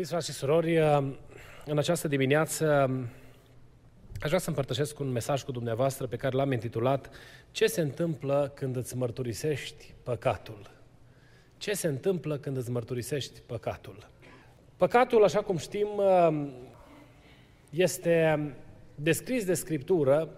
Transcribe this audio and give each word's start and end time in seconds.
Iubiți 0.00 0.18
frați 0.18 0.30
și 0.30 0.38
surori, 0.38 0.76
în 1.64 1.78
această 1.78 2.08
dimineață 2.08 2.90
aș 4.20 4.26
vrea 4.26 4.38
să 4.38 4.48
împărtășesc 4.48 4.98
un 4.98 5.10
mesaj 5.10 5.42
cu 5.42 5.52
dumneavoastră 5.52 6.06
pe 6.06 6.16
care 6.16 6.36
l-am 6.36 6.52
intitulat 6.52 7.10
Ce 7.50 7.66
se 7.66 7.80
întâmplă 7.80 8.52
când 8.54 8.76
îți 8.76 8.96
mărturisești 8.96 9.94
păcatul? 10.02 10.70
Ce 11.56 11.72
se 11.72 11.86
întâmplă 11.86 12.38
când 12.38 12.56
îți 12.56 12.70
mărturisești 12.70 13.40
păcatul? 13.46 14.08
Păcatul, 14.76 15.24
așa 15.24 15.42
cum 15.42 15.56
știm, 15.56 15.88
este 17.70 18.50
descris 18.94 19.44
de 19.44 19.54
Scriptură 19.54 20.28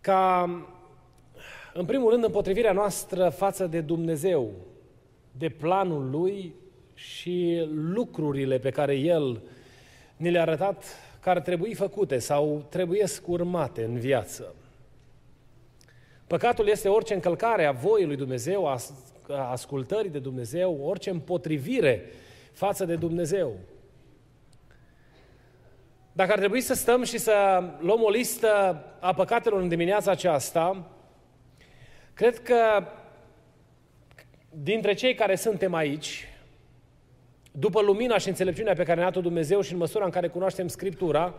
ca, 0.00 0.42
în 1.74 1.84
primul 1.84 2.10
rând, 2.10 2.24
împotrivirea 2.24 2.72
noastră 2.72 3.28
față 3.28 3.66
de 3.66 3.80
Dumnezeu, 3.80 4.50
de 5.32 5.48
planul 5.48 6.10
Lui 6.10 6.60
și 7.02 7.66
lucrurile 7.70 8.58
pe 8.58 8.70
care 8.70 8.94
El 8.94 9.42
ni 10.16 10.30
le-a 10.30 10.40
arătat 10.40 10.84
că 11.20 11.30
ar 11.30 11.40
trebui 11.40 11.74
făcute 11.74 12.18
sau 12.18 12.66
trebuie 12.68 13.04
urmate 13.26 13.84
în 13.84 13.98
viață. 13.98 14.54
Păcatul 16.26 16.68
este 16.68 16.88
orice 16.88 17.14
încălcare 17.14 17.64
a 17.64 17.72
voii 17.72 18.06
lui 18.06 18.16
Dumnezeu, 18.16 18.66
a 18.66 18.78
ascultării 19.50 20.10
de 20.10 20.18
Dumnezeu, 20.18 20.80
orice 20.84 21.10
împotrivire 21.10 22.04
față 22.52 22.84
de 22.84 22.96
Dumnezeu. 22.96 23.52
Dacă 26.12 26.32
ar 26.32 26.38
trebui 26.38 26.60
să 26.60 26.74
stăm 26.74 27.02
și 27.02 27.18
să 27.18 27.62
luăm 27.80 28.02
o 28.02 28.10
listă 28.10 28.84
a 29.00 29.14
păcatelor 29.14 29.60
în 29.60 29.68
dimineața 29.68 30.10
aceasta, 30.10 30.90
cred 32.14 32.38
că 32.38 32.86
dintre 34.50 34.94
cei 34.94 35.14
care 35.14 35.34
suntem 35.34 35.74
aici, 35.74 36.26
după 37.52 37.80
lumina 37.80 38.18
și 38.18 38.28
înțelepciunea 38.28 38.74
pe 38.74 38.82
care 38.82 38.94
ne-a 38.94 39.04
dat-o 39.04 39.20
Dumnezeu 39.20 39.60
și 39.60 39.72
în 39.72 39.78
măsura 39.78 40.04
în 40.04 40.10
care 40.10 40.28
cunoaștem 40.28 40.68
Scriptura, 40.68 41.34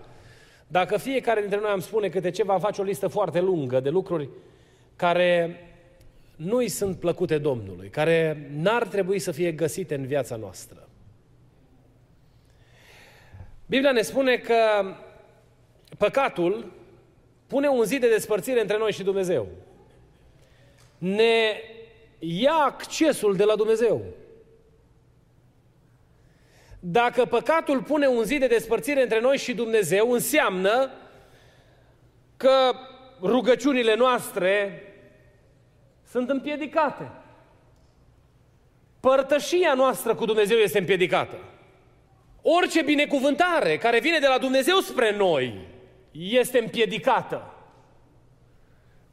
dacă 0.67 0.97
fiecare 0.97 1.39
dintre 1.39 1.59
noi 1.59 1.69
am 1.69 1.79
spune 1.79 2.09
câte 2.09 2.29
ceva, 2.31 2.59
face 2.59 2.81
o 2.81 2.83
listă 2.83 3.07
foarte 3.07 3.39
lungă 3.41 3.79
de 3.79 3.89
lucruri 3.89 4.29
care 4.95 5.59
nu 6.35 6.57
îi 6.57 6.67
sunt 6.67 6.99
plăcute 6.99 7.37
Domnului, 7.37 7.89
care 7.89 8.49
n-ar 8.55 8.87
trebui 8.87 9.19
să 9.19 9.31
fie 9.31 9.51
găsite 9.51 9.95
în 9.95 10.05
viața 10.05 10.35
noastră. 10.35 10.87
Biblia 13.65 13.91
ne 13.91 14.01
spune 14.01 14.37
că 14.37 14.55
păcatul 15.97 16.71
pune 17.47 17.67
un 17.67 17.83
zid 17.83 18.01
de 18.01 18.09
despărțire 18.09 18.61
între 18.61 18.77
noi 18.77 18.91
și 18.91 19.03
Dumnezeu. 19.03 19.47
Ne 20.97 21.61
ia 22.19 22.53
accesul 22.53 23.35
de 23.35 23.43
la 23.43 23.55
Dumnezeu. 23.55 24.01
Dacă 26.85 27.25
păcatul 27.25 27.81
pune 27.81 28.07
un 28.07 28.23
zid 28.23 28.39
de 28.39 28.47
despărțire 28.47 29.01
între 29.01 29.19
noi 29.19 29.37
și 29.37 29.53
Dumnezeu, 29.53 30.11
înseamnă 30.11 30.91
că 32.37 32.71
rugăciunile 33.21 33.95
noastre 33.95 34.81
sunt 36.09 36.29
împiedicate. 36.29 37.11
Părtășia 38.99 39.73
noastră 39.73 40.15
cu 40.15 40.25
Dumnezeu 40.25 40.57
este 40.57 40.79
împiedicată. 40.79 41.37
Orice 42.41 42.81
binecuvântare 42.81 43.77
care 43.77 43.99
vine 43.99 44.19
de 44.19 44.27
la 44.27 44.37
Dumnezeu 44.37 44.79
spre 44.79 45.15
noi 45.15 45.67
este 46.11 46.59
împiedicată. 46.59 47.53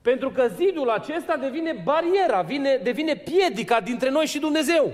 Pentru 0.02 0.30
că 0.30 0.50
zidul 0.56 0.90
acesta 0.90 1.36
devine 1.36 1.82
bariera, 1.84 2.42
vine, 2.42 2.80
devine 2.82 3.14
piedica 3.14 3.80
dintre 3.80 4.10
noi 4.10 4.26
și 4.26 4.38
Dumnezeu. 4.38 4.92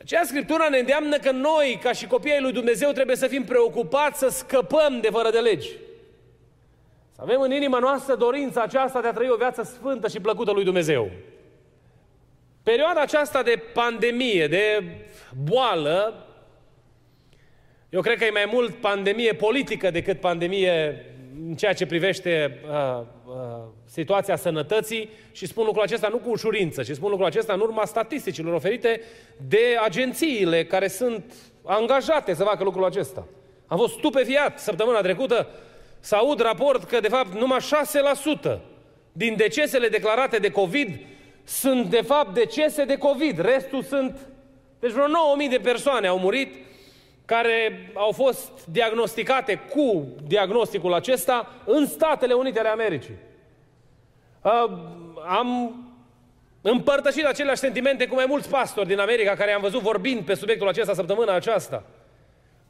Aceea 0.00 0.24
Scriptura 0.24 0.68
ne 0.68 0.78
îndeamnă 0.78 1.18
că 1.18 1.30
noi, 1.30 1.78
ca 1.82 1.92
și 1.92 2.06
copiii 2.06 2.40
lui 2.40 2.52
Dumnezeu, 2.52 2.92
trebuie 2.92 3.16
să 3.16 3.26
fim 3.26 3.44
preocupați 3.44 4.18
să 4.18 4.28
scăpăm 4.28 5.00
de 5.00 5.08
fără 5.10 5.30
de 5.30 5.38
legi. 5.38 5.70
Să 7.12 7.20
avem 7.22 7.40
în 7.40 7.52
inima 7.52 7.78
noastră 7.78 8.14
dorința 8.14 8.62
aceasta 8.62 9.00
de 9.00 9.08
a 9.08 9.12
trăi 9.12 9.28
o 9.28 9.36
viață 9.36 9.62
sfântă 9.62 10.08
și 10.08 10.20
plăcută 10.20 10.52
lui 10.52 10.64
Dumnezeu. 10.64 11.10
Perioada 12.62 13.00
aceasta 13.00 13.42
de 13.42 13.62
pandemie, 13.72 14.46
de 14.46 14.82
boală, 15.44 16.26
eu 17.88 18.00
cred 18.00 18.18
că 18.18 18.24
e 18.24 18.30
mai 18.30 18.48
mult 18.52 18.74
pandemie 18.74 19.32
politică 19.32 19.90
decât 19.90 20.20
pandemie 20.20 21.04
în 21.48 21.54
ceea 21.54 21.72
ce 21.72 21.86
privește 21.86 22.60
uh, 22.70 23.00
uh, 23.26 23.34
situația 23.84 24.36
sănătății 24.36 25.08
și 25.32 25.46
spun 25.46 25.64
lucrul 25.64 25.82
acesta 25.82 26.08
nu 26.08 26.16
cu 26.16 26.30
ușurință, 26.30 26.82
ci 26.82 26.90
spun 26.90 27.10
lucrul 27.10 27.26
acesta 27.26 27.52
în 27.52 27.60
urma 27.60 27.84
statisticilor 27.84 28.54
oferite 28.54 29.00
de 29.48 29.76
agențiile 29.84 30.64
care 30.64 30.88
sunt 30.88 31.34
angajate 31.64 32.34
să 32.34 32.44
facă 32.44 32.64
lucrul 32.64 32.84
acesta. 32.84 33.26
Am 33.66 33.78
fost 33.78 33.92
stupefiat 33.92 34.58
săptămâna 34.58 35.00
trecută 35.00 35.48
să 36.00 36.14
aud 36.14 36.40
raport 36.40 36.84
că, 36.84 37.00
de 37.00 37.08
fapt, 37.08 37.34
numai 37.34 37.58
6% 38.54 38.58
din 39.12 39.36
decesele 39.36 39.88
declarate 39.88 40.36
de 40.36 40.50
COVID 40.50 41.00
sunt, 41.44 41.86
de 41.90 42.02
fapt, 42.06 42.34
decese 42.34 42.84
de 42.84 42.96
COVID. 42.96 43.38
Restul 43.40 43.82
sunt... 43.82 44.18
Deci 44.80 44.90
vreo 44.90 45.04
9.000 45.44 45.50
de 45.50 45.58
persoane 45.62 46.06
au 46.06 46.18
murit 46.18 46.54
care 47.28 47.90
au 47.94 48.12
fost 48.12 48.66
diagnosticate 48.66 49.60
cu 49.70 50.06
diagnosticul 50.26 50.94
acesta 50.94 51.52
în 51.64 51.86
Statele 51.86 52.34
Unite 52.34 52.58
ale 52.58 52.68
Americii. 52.68 53.14
Am 55.26 55.74
împărtășit 56.60 57.24
aceleași 57.24 57.60
sentimente 57.60 58.06
cu 58.06 58.14
mai 58.14 58.24
mulți 58.28 58.48
pastori 58.48 58.88
din 58.88 58.98
America 58.98 59.34
care 59.34 59.52
am 59.52 59.60
văzut 59.60 59.80
vorbind 59.80 60.24
pe 60.24 60.34
subiectul 60.34 60.68
acesta 60.68 60.94
săptămâna 60.94 61.34
aceasta. 61.34 61.82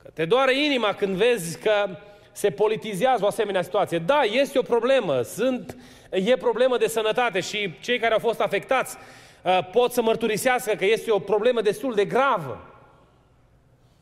Că 0.02 0.10
te 0.14 0.24
doare 0.24 0.64
inima 0.64 0.92
când 0.92 1.16
vezi 1.16 1.58
că 1.58 1.88
se 2.32 2.50
politizează 2.50 3.24
o 3.24 3.26
asemenea 3.26 3.62
situație. 3.62 3.98
Da, 3.98 4.20
este 4.20 4.58
o 4.58 4.62
problemă, 4.62 5.22
sunt, 5.22 5.76
e 6.10 6.36
problemă 6.36 6.76
de 6.76 6.88
sănătate 6.88 7.40
și 7.40 7.74
cei 7.80 7.98
care 7.98 8.12
au 8.12 8.20
fost 8.20 8.40
afectați 8.40 8.96
uh, 9.42 9.58
pot 9.72 9.92
să 9.92 10.02
mărturisească 10.02 10.74
că 10.74 10.84
este 10.84 11.10
o 11.10 11.18
problemă 11.18 11.60
destul 11.60 11.94
de 11.94 12.04
gravă. 12.04 12.67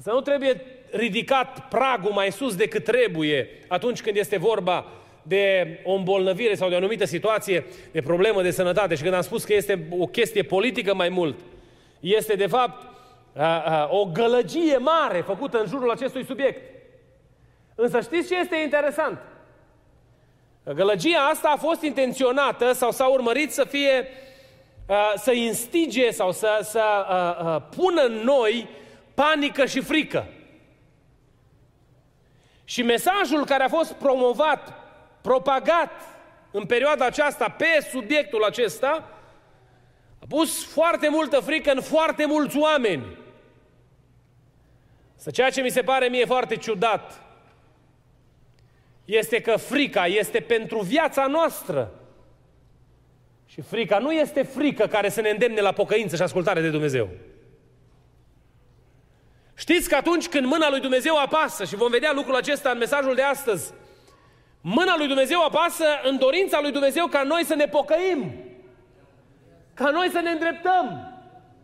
Să 0.03 0.11
nu 0.11 0.21
trebuie 0.21 0.63
ridicat 0.91 1.69
pragul 1.69 2.11
mai 2.11 2.33
sus 2.33 2.57
decât 2.57 2.85
trebuie 2.85 3.49
atunci 3.69 4.03
când 4.03 4.17
este 4.17 4.39
vorba 4.39 4.87
de 5.23 5.79
o 5.85 5.93
îmbolnăvire 5.93 6.55
sau 6.55 6.69
de 6.69 6.75
o 6.75 6.77
anumită 6.77 7.05
situație 7.05 7.67
de 7.93 8.01
problemă 8.01 8.43
de 8.43 8.51
sănătate. 8.51 8.95
Și 8.95 9.03
când 9.03 9.15
am 9.15 9.21
spus 9.21 9.45
că 9.45 9.55
este 9.55 9.87
o 9.99 10.07
chestie 10.07 10.43
politică 10.43 10.95
mai 10.95 11.09
mult, 11.09 11.39
este 12.01 12.35
de 12.35 12.47
fapt 12.47 12.87
o 13.89 14.05
gălăgie 14.05 14.77
mare 14.77 15.21
făcută 15.21 15.59
în 15.59 15.67
jurul 15.69 15.91
acestui 15.91 16.25
subiect. 16.25 16.61
Însă 17.75 18.01
știți 18.01 18.29
ce 18.29 18.39
este 18.39 18.57
interesant? 18.57 19.19
Gălăgia 20.75 21.29
asta 21.33 21.53
a 21.55 21.57
fost 21.57 21.83
intenționată 21.83 22.73
sau 22.73 22.91
s-a 22.91 23.07
urmărit 23.07 23.53
să 23.53 23.65
fie, 23.65 24.09
să 25.17 25.33
instige 25.33 26.11
sau 26.11 26.33
să, 26.33 26.59
să 26.63 26.83
pună 27.77 28.03
în 28.03 28.13
noi 28.13 28.69
panică 29.17 29.67
și 29.67 29.81
frică. 29.81 30.27
Și 32.65 32.83
mesajul 32.83 33.45
care 33.45 33.63
a 33.63 33.69
fost 33.69 33.93
promovat, 33.93 34.73
propagat 35.21 35.91
în 36.51 36.65
perioada 36.67 37.05
aceasta 37.05 37.49
pe 37.49 37.89
subiectul 37.91 38.45
acesta, 38.45 39.11
a 40.19 40.25
pus 40.29 40.65
foarte 40.65 41.09
multă 41.09 41.41
frică 41.41 41.71
în 41.73 41.81
foarte 41.81 42.27
mulți 42.27 42.59
oameni. 42.59 43.19
Să 45.17 45.31
ceea 45.31 45.51
ce 45.51 45.63
mi 45.63 45.71
se 45.71 45.83
pare 45.83 46.09
mie 46.09 46.25
foarte 46.25 46.57
ciudat 46.57 47.23
este 49.05 49.41
că 49.41 49.57
frica 49.57 50.07
este 50.07 50.41
pentru 50.41 50.81
viața 50.81 51.27
noastră. 51.27 51.93
Și 53.47 53.61
frica 53.61 53.99
nu 53.99 54.13
este 54.13 54.43
frică 54.43 54.87
care 54.87 55.09
să 55.09 55.21
ne 55.21 55.29
îndemne 55.29 55.61
la 55.61 55.73
pocăință 55.73 56.17
și 56.17 56.23
ascultare 56.23 56.61
de 56.61 56.71
Dumnezeu. 56.71 57.09
Știți 59.59 59.89
că 59.89 59.95
atunci 59.95 60.29
când 60.29 60.47
mâna 60.47 60.71
lui 60.71 60.81
Dumnezeu 60.81 61.17
apasă, 61.17 61.65
și 61.65 61.77
vom 61.77 61.91
vedea 61.91 62.13
lucrul 62.13 62.35
acesta 62.35 62.71
în 62.71 62.79
mesajul 62.79 63.15
de 63.15 63.23
astăzi, 63.23 63.73
mâna 64.61 64.97
lui 64.97 65.07
Dumnezeu 65.07 65.43
apasă 65.43 65.85
în 66.03 66.19
dorința 66.19 66.61
lui 66.61 66.71
Dumnezeu 66.71 67.07
ca 67.07 67.23
noi 67.23 67.45
să 67.45 67.55
ne 67.55 67.67
pocăim, 67.67 68.35
ca 69.75 69.91
noi 69.91 70.09
să 70.11 70.21
ne 70.21 70.31
îndreptăm. 70.31 71.11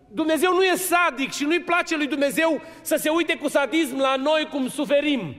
Dumnezeu 0.09 0.53
nu 0.53 0.63
e 0.63 0.75
sadic 0.75 1.33
și 1.33 1.45
nu-i 1.45 1.61
place 1.61 1.97
lui 1.97 2.07
Dumnezeu 2.07 2.61
să 2.81 2.97
se 2.97 3.09
uite 3.09 3.37
cu 3.37 3.49
sadism 3.49 3.97
la 3.97 4.17
noi 4.17 4.49
cum 4.51 4.69
suferim, 4.69 5.35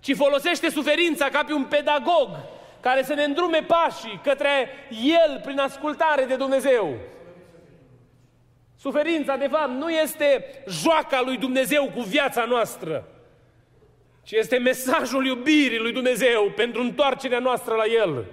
ci 0.00 0.16
folosește 0.16 0.70
suferința 0.70 1.28
ca 1.28 1.44
pe 1.44 1.52
un 1.52 1.64
pedagog 1.64 2.28
care 2.80 3.02
să 3.02 3.14
ne 3.14 3.24
îndrume 3.24 3.62
pașii 3.66 4.20
către 4.22 4.68
El 4.90 5.40
prin 5.44 5.58
ascultare 5.58 6.24
de 6.24 6.34
Dumnezeu. 6.34 6.96
Suferința, 8.80 9.36
de 9.36 9.46
fapt, 9.46 9.70
nu 9.70 9.90
este 9.90 10.44
joaca 10.68 11.20
lui 11.20 11.36
Dumnezeu 11.36 11.90
cu 11.94 12.00
viața 12.00 12.44
noastră, 12.44 13.04
ci 14.22 14.30
este 14.30 14.58
mesajul 14.58 15.26
iubirii 15.26 15.78
lui 15.78 15.92
Dumnezeu 15.92 16.52
pentru 16.56 16.82
întoarcerea 16.82 17.38
noastră 17.38 17.74
la 17.74 17.84
El. 17.84 18.24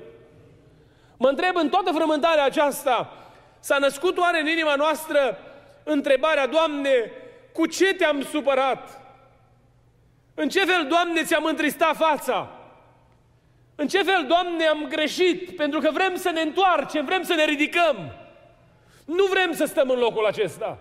Mă 1.17 1.27
întreb 1.27 1.55
în 1.55 1.69
toată 1.69 1.91
frământarea 1.91 2.43
aceasta, 2.43 3.13
s-a 3.59 3.77
născut 3.77 4.17
oare 4.17 4.39
în 4.39 4.47
inima 4.47 4.75
noastră 4.75 5.37
întrebarea, 5.83 6.47
Doamne, 6.47 7.11
cu 7.53 7.65
ce 7.65 7.93
te-am 7.93 8.21
supărat? 8.21 9.01
În 10.33 10.49
ce 10.49 10.65
fel, 10.65 10.85
Doamne, 10.87 11.23
ți-am 11.23 11.45
întristat 11.45 11.95
fața? 11.95 12.51
În 13.75 13.87
ce 13.87 14.03
fel, 14.03 14.25
Doamne, 14.27 14.65
am 14.65 14.85
greșit? 14.89 15.55
Pentru 15.55 15.79
că 15.79 15.91
vrem 15.91 16.15
să 16.15 16.29
ne 16.29 16.41
întoarcem, 16.41 17.05
vrem 17.05 17.23
să 17.23 17.33
ne 17.33 17.45
ridicăm. 17.45 18.26
Nu 19.15 19.25
vrem 19.25 19.53
să 19.53 19.65
stăm 19.65 19.89
în 19.89 19.99
locul 19.99 20.25
acesta. 20.25 20.77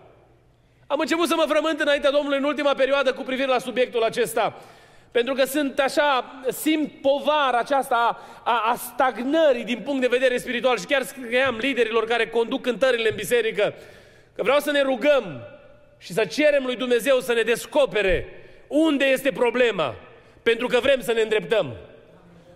Am 0.87 0.99
început 0.99 1.27
să 1.27 1.35
mă 1.35 1.45
frământ 1.47 1.79
înaintea 1.79 2.11
Domnului 2.11 2.37
în 2.37 2.43
ultima 2.43 2.73
perioadă 2.73 3.13
cu 3.13 3.21
privire 3.21 3.47
la 3.47 3.59
subiectul 3.59 4.03
acesta. 4.03 4.61
Pentru 5.11 5.33
că 5.33 5.45
sunt 5.45 5.79
așa, 5.79 6.41
simt 6.49 6.91
povara 7.01 7.57
aceasta 7.57 8.19
a, 8.43 8.61
a 8.71 8.75
stagnării 8.75 9.63
din 9.63 9.81
punct 9.83 10.01
de 10.01 10.07
vedere 10.07 10.37
spiritual 10.37 10.77
și 10.79 10.85
chiar 10.85 11.03
scriam 11.03 11.57
liderilor 11.57 12.05
care 12.05 12.27
conduc 12.27 12.61
cântările 12.61 13.09
în 13.09 13.15
biserică 13.15 13.73
că 14.35 14.43
vreau 14.43 14.59
să 14.59 14.71
ne 14.71 14.81
rugăm 14.81 15.41
și 15.97 16.13
să 16.13 16.25
cerem 16.25 16.65
lui 16.65 16.75
Dumnezeu 16.75 17.19
să 17.19 17.33
ne 17.33 17.41
descopere 17.41 18.27
unde 18.67 19.05
este 19.05 19.31
problema, 19.31 19.95
pentru 20.43 20.67
că 20.67 20.79
vrem 20.79 21.01
să 21.01 21.11
ne 21.13 21.21
îndreptăm. 21.21 21.75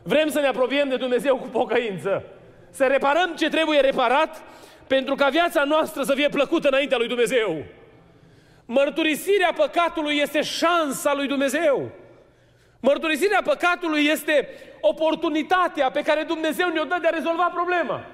Vrem 0.03 0.29
să 0.29 0.39
ne 0.39 0.47
apropiem 0.47 0.89
de 0.89 0.95
Dumnezeu 0.95 1.37
cu 1.37 1.47
pocăință. 1.47 2.23
Să 2.69 2.85
reparăm 2.85 3.35
ce 3.37 3.49
trebuie 3.49 3.79
reparat 3.79 4.43
pentru 4.95 5.15
ca 5.15 5.29
viața 5.29 5.63
noastră 5.63 6.03
să 6.03 6.13
fie 6.13 6.29
plăcută 6.29 6.67
înaintea 6.67 6.97
lui 6.97 7.07
Dumnezeu. 7.07 7.63
Mărturisirea 8.65 9.53
păcatului 9.55 10.17
este 10.17 10.41
șansa 10.41 11.13
lui 11.13 11.27
Dumnezeu. 11.27 11.91
Mărturisirea 12.79 13.41
păcatului 13.43 14.05
este 14.05 14.49
oportunitatea 14.81 15.91
pe 15.91 16.01
care 16.01 16.23
Dumnezeu 16.23 16.69
ne-o 16.69 16.83
dă 16.83 16.97
de 17.01 17.07
a 17.07 17.15
rezolva 17.15 17.51
problema. 17.53 18.05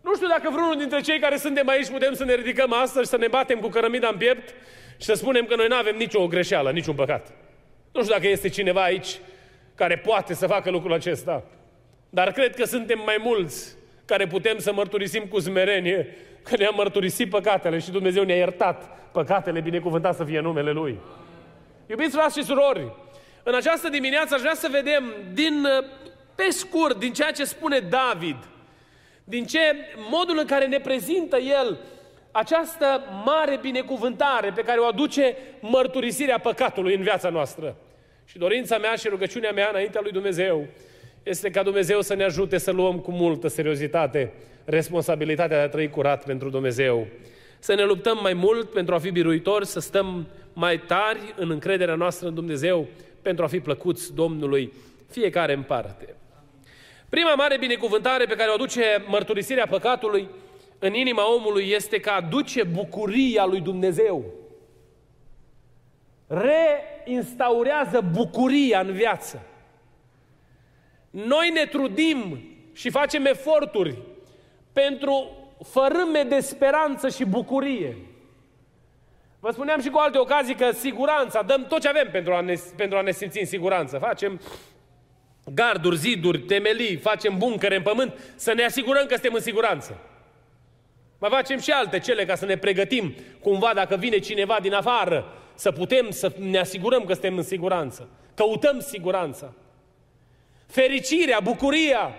Nu 0.00 0.14
știu 0.14 0.28
dacă 0.28 0.50
vreunul 0.50 0.76
dintre 0.78 1.00
cei 1.00 1.18
care 1.18 1.36
suntem 1.36 1.68
aici 1.68 1.90
putem 1.90 2.14
să 2.14 2.24
ne 2.24 2.34
ridicăm 2.34 2.72
astăzi, 2.72 3.10
să 3.10 3.16
ne 3.16 3.28
batem 3.28 3.58
cu 3.60 3.68
cărămida 3.68 4.08
în 4.08 4.16
piept 4.16 4.48
și 4.96 5.06
să 5.06 5.14
spunem 5.14 5.44
că 5.44 5.56
noi 5.56 5.66
nu 5.68 5.76
avem 5.76 5.96
nicio 5.96 6.26
greșeală, 6.26 6.70
niciun 6.70 6.94
păcat. 6.94 7.32
Nu 7.92 8.00
știu 8.02 8.14
dacă 8.14 8.28
este 8.28 8.48
cineva 8.48 8.82
aici 8.82 9.18
care 9.74 9.96
poate 9.98 10.34
să 10.34 10.46
facă 10.46 10.70
lucrul 10.70 10.92
acesta. 10.92 11.44
Dar 12.10 12.32
cred 12.32 12.54
că 12.54 12.64
suntem 12.64 12.98
mai 13.04 13.16
mulți 13.20 13.78
care 14.10 14.26
putem 14.26 14.58
să 14.58 14.72
mărturisim 14.72 15.24
cu 15.24 15.40
smerenie 15.40 16.16
că 16.42 16.56
ne-am 16.56 16.74
mărturisit 16.76 17.30
păcatele 17.30 17.78
și 17.78 17.90
Dumnezeu 17.90 18.22
ne-a 18.22 18.36
iertat 18.36 19.10
păcatele, 19.12 19.60
binecuvântat 19.60 20.14
să 20.14 20.24
fie 20.24 20.40
numele 20.40 20.70
Lui. 20.70 20.98
Iubiți 21.86 22.16
frați 22.16 22.38
și 22.38 22.44
surori, 22.44 22.92
în 23.42 23.54
această 23.54 23.88
dimineață 23.88 24.34
aș 24.34 24.40
vrea 24.40 24.54
să 24.54 24.68
vedem 24.70 25.12
din, 25.32 25.66
pe 26.34 26.46
scurt, 26.48 26.98
din 26.98 27.12
ceea 27.12 27.30
ce 27.30 27.44
spune 27.44 27.78
David, 27.78 28.36
din 29.24 29.46
ce 29.46 29.60
modul 30.10 30.38
în 30.38 30.46
care 30.46 30.66
ne 30.66 30.78
prezintă 30.78 31.36
el 31.36 31.78
această 32.32 33.04
mare 33.24 33.58
binecuvântare 33.60 34.52
pe 34.54 34.62
care 34.62 34.78
o 34.78 34.86
aduce 34.86 35.36
mărturisirea 35.60 36.38
păcatului 36.38 36.94
în 36.94 37.02
viața 37.02 37.28
noastră. 37.28 37.76
Și 38.24 38.38
dorința 38.38 38.78
mea 38.78 38.94
și 38.94 39.08
rugăciunea 39.08 39.52
mea 39.52 39.68
înaintea 39.70 40.00
lui 40.00 40.12
Dumnezeu 40.12 40.66
este 41.22 41.50
ca 41.50 41.62
Dumnezeu 41.62 42.00
să 42.00 42.14
ne 42.14 42.24
ajute 42.24 42.58
să 42.58 42.70
luăm 42.70 42.98
cu 42.98 43.10
multă 43.10 43.48
seriozitate 43.48 44.32
responsabilitatea 44.64 45.56
de 45.56 45.62
a 45.62 45.68
trăi 45.68 45.90
curat 45.90 46.24
pentru 46.24 46.50
Dumnezeu. 46.50 47.06
Să 47.58 47.74
ne 47.74 47.84
luptăm 47.84 48.18
mai 48.22 48.32
mult 48.32 48.70
pentru 48.70 48.94
a 48.94 48.98
fi 48.98 49.10
biruitori, 49.10 49.66
să 49.66 49.80
stăm 49.80 50.26
mai 50.52 50.78
tari 50.78 51.34
în 51.36 51.50
încrederea 51.50 51.94
noastră 51.94 52.28
în 52.28 52.34
Dumnezeu 52.34 52.86
pentru 53.22 53.44
a 53.44 53.46
fi 53.46 53.60
plăcuți 53.60 54.14
Domnului, 54.14 54.72
fiecare 55.10 55.52
în 55.52 55.62
parte. 55.62 56.14
Prima 57.08 57.34
mare 57.34 57.58
binecuvântare 57.58 58.24
pe 58.24 58.34
care 58.34 58.50
o 58.50 58.54
aduce 58.54 59.04
mărturisirea 59.06 59.66
păcatului 59.66 60.28
în 60.78 60.94
inima 60.94 61.34
omului 61.34 61.70
este 61.70 62.00
că 62.00 62.10
aduce 62.10 62.62
bucuria 62.62 63.44
lui 63.44 63.60
Dumnezeu. 63.60 64.24
Reinstaurează 66.26 68.04
bucuria 68.12 68.80
în 68.80 68.92
viață. 68.92 69.42
Noi 71.10 71.50
ne 71.50 71.64
trudim 71.64 72.40
și 72.72 72.90
facem 72.90 73.24
eforturi 73.24 73.98
pentru 74.72 75.30
fărâme 75.64 76.22
de 76.22 76.40
speranță 76.40 77.08
și 77.08 77.24
bucurie. 77.24 77.96
Vă 79.40 79.50
spuneam 79.50 79.80
și 79.80 79.88
cu 79.88 79.98
alte 79.98 80.18
ocazii 80.18 80.54
că 80.54 80.70
siguranța, 80.70 81.42
dăm 81.42 81.66
tot 81.66 81.80
ce 81.80 81.88
avem 81.88 82.08
pentru 82.12 82.32
a 82.32 82.40
ne, 82.40 82.54
pentru 82.76 82.98
a 82.98 83.00
ne 83.00 83.10
simți 83.10 83.38
în 83.38 83.46
siguranță. 83.46 83.98
Facem 83.98 84.40
garduri, 85.54 85.96
ziduri, 85.96 86.38
temelii, 86.38 86.96
facem 86.96 87.38
buncăre 87.38 87.76
în 87.76 87.82
pământ, 87.82 88.32
să 88.36 88.52
ne 88.52 88.64
asigurăm 88.64 89.06
că 89.06 89.12
suntem 89.12 89.34
în 89.34 89.40
siguranță. 89.40 89.98
Mai 91.18 91.30
facem 91.30 91.58
și 91.58 91.70
alte 91.70 91.98
cele 91.98 92.24
ca 92.24 92.34
să 92.34 92.44
ne 92.44 92.56
pregătim 92.56 93.14
cumva 93.40 93.70
dacă 93.74 93.96
vine 93.96 94.18
cineva 94.18 94.58
din 94.62 94.74
afară, 94.74 95.32
să 95.54 95.72
putem 95.72 96.10
să 96.10 96.32
ne 96.38 96.58
asigurăm 96.58 97.04
că 97.04 97.12
suntem 97.12 97.36
în 97.36 97.42
siguranță. 97.42 98.08
Căutăm 98.34 98.80
siguranța. 98.80 99.54
Fericirea, 100.70 101.40
bucuria 101.42 102.14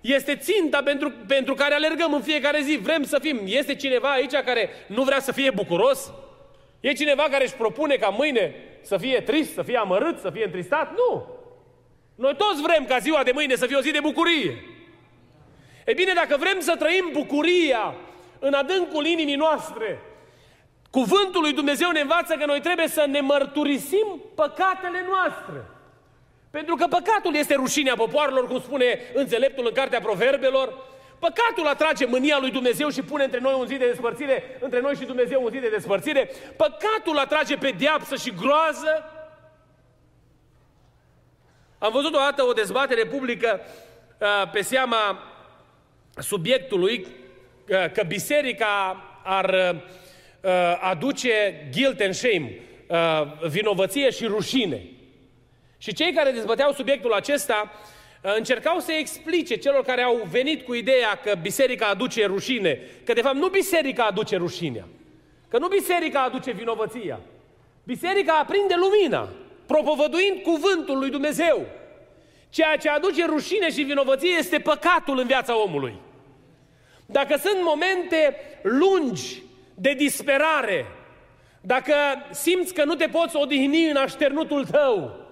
este 0.00 0.36
ținta 0.36 0.82
pentru, 0.82 1.12
pentru 1.26 1.54
care 1.54 1.74
alergăm 1.74 2.12
în 2.12 2.22
fiecare 2.22 2.60
zi. 2.60 2.76
Vrem 2.76 3.02
să 3.02 3.18
fim. 3.18 3.40
Este 3.44 3.74
cineva 3.74 4.10
aici 4.10 4.32
care 4.32 4.68
nu 4.86 5.02
vrea 5.02 5.20
să 5.20 5.32
fie 5.32 5.50
bucuros? 5.50 6.12
E 6.80 6.92
cineva 6.92 7.22
care 7.22 7.44
își 7.44 7.54
propune 7.54 7.94
ca 7.94 8.08
mâine 8.08 8.54
să 8.82 8.96
fie 8.96 9.20
trist, 9.20 9.52
să 9.52 9.62
fie 9.62 9.76
amărât, 9.76 10.18
să 10.18 10.30
fie 10.30 10.44
întristat? 10.44 10.90
Nu! 10.96 11.26
Noi 12.14 12.36
toți 12.36 12.62
vrem 12.62 12.84
ca 12.84 12.98
ziua 12.98 13.22
de 13.22 13.30
mâine 13.34 13.54
să 13.56 13.66
fie 13.66 13.76
o 13.76 13.80
zi 13.80 13.90
de 13.90 14.00
bucurie. 14.00 14.64
E 15.84 15.92
bine, 15.92 16.12
dacă 16.12 16.36
vrem 16.36 16.60
să 16.60 16.76
trăim 16.76 17.08
bucuria 17.12 17.94
în 18.38 18.52
adâncul 18.52 19.06
inimii 19.06 19.34
noastre, 19.34 20.00
cuvântul 20.90 21.40
lui 21.40 21.52
Dumnezeu 21.52 21.90
ne 21.90 22.00
învață 22.00 22.34
că 22.34 22.46
noi 22.46 22.60
trebuie 22.60 22.88
să 22.88 23.04
ne 23.08 23.20
mărturisim 23.20 24.22
păcatele 24.34 25.04
noastre. 25.08 25.64
Pentru 26.54 26.74
că 26.74 26.86
păcatul 26.86 27.34
este 27.34 27.54
rușinea 27.54 27.94
popoarelor, 27.94 28.46
cum 28.46 28.60
spune 28.60 28.98
înțeleptul 29.14 29.66
în 29.66 29.72
cartea 29.72 30.00
proverbelor. 30.00 30.86
Păcatul 31.18 31.66
atrage 31.66 32.06
mânia 32.06 32.38
lui 32.40 32.50
Dumnezeu 32.50 32.88
și 32.88 33.02
pune 33.02 33.24
între 33.24 33.40
noi 33.40 33.54
un 33.58 33.66
zi 33.66 33.76
de 33.76 33.86
despărțire, 33.86 34.58
între 34.60 34.80
noi 34.80 34.94
și 34.94 35.04
Dumnezeu 35.04 35.42
un 35.42 35.50
zi 35.50 35.58
de 35.58 35.68
despărțire. 35.68 36.30
Păcatul 36.56 37.18
atrage 37.18 37.56
pe 37.56 37.70
diapsă 37.76 38.16
și 38.16 38.34
groază. 38.34 39.10
Am 41.78 41.92
văzut 41.92 42.14
o 42.14 42.18
dată 42.18 42.44
o 42.44 42.52
dezbatere 42.52 43.04
publică 43.04 43.60
uh, 44.18 44.50
pe 44.52 44.62
seama 44.62 45.22
subiectului 46.16 47.06
uh, 47.68 47.90
că 47.92 48.02
biserica 48.02 49.04
ar 49.24 49.74
uh, 50.40 50.78
aduce 50.80 51.68
guilt 51.72 52.00
and 52.00 52.14
shame, 52.14 52.58
vinovăție 53.48 54.10
și 54.10 54.26
rușine. 54.26 54.93
Și 55.84 55.92
cei 55.92 56.12
care 56.12 56.30
dezbăteau 56.30 56.72
subiectul 56.72 57.12
acesta 57.12 57.72
încercau 58.20 58.78
să 58.78 58.92
explice 58.92 59.56
celor 59.56 59.84
care 59.84 60.02
au 60.02 60.26
venit 60.30 60.64
cu 60.64 60.74
ideea 60.74 61.20
că 61.24 61.34
biserica 61.42 61.86
aduce 61.86 62.26
rușine, 62.26 62.80
că 63.04 63.12
de 63.12 63.20
fapt 63.20 63.34
nu 63.34 63.48
biserica 63.48 64.04
aduce 64.04 64.36
rușinea, 64.36 64.86
că 65.48 65.58
nu 65.58 65.68
biserica 65.68 66.22
aduce 66.22 66.50
vinovăția. 66.50 67.20
Biserica 67.82 68.38
aprinde 68.38 68.74
lumina, 68.76 69.28
propovăduind 69.66 70.42
cuvântul 70.42 70.98
lui 70.98 71.10
Dumnezeu. 71.10 71.66
Ceea 72.48 72.76
ce 72.76 72.88
aduce 72.88 73.24
rușine 73.24 73.70
și 73.70 73.82
vinovăție 73.82 74.30
este 74.38 74.58
păcatul 74.58 75.18
în 75.18 75.26
viața 75.26 75.62
omului. 75.62 75.94
Dacă 77.06 77.36
sunt 77.36 77.62
momente 77.62 78.36
lungi 78.62 79.42
de 79.74 79.92
disperare, 79.92 80.86
dacă 81.60 81.94
simți 82.30 82.74
că 82.74 82.84
nu 82.84 82.94
te 82.94 83.06
poți 83.06 83.36
odihni 83.36 83.90
în 83.90 83.96
așternutul 83.96 84.66
tău, 84.66 85.23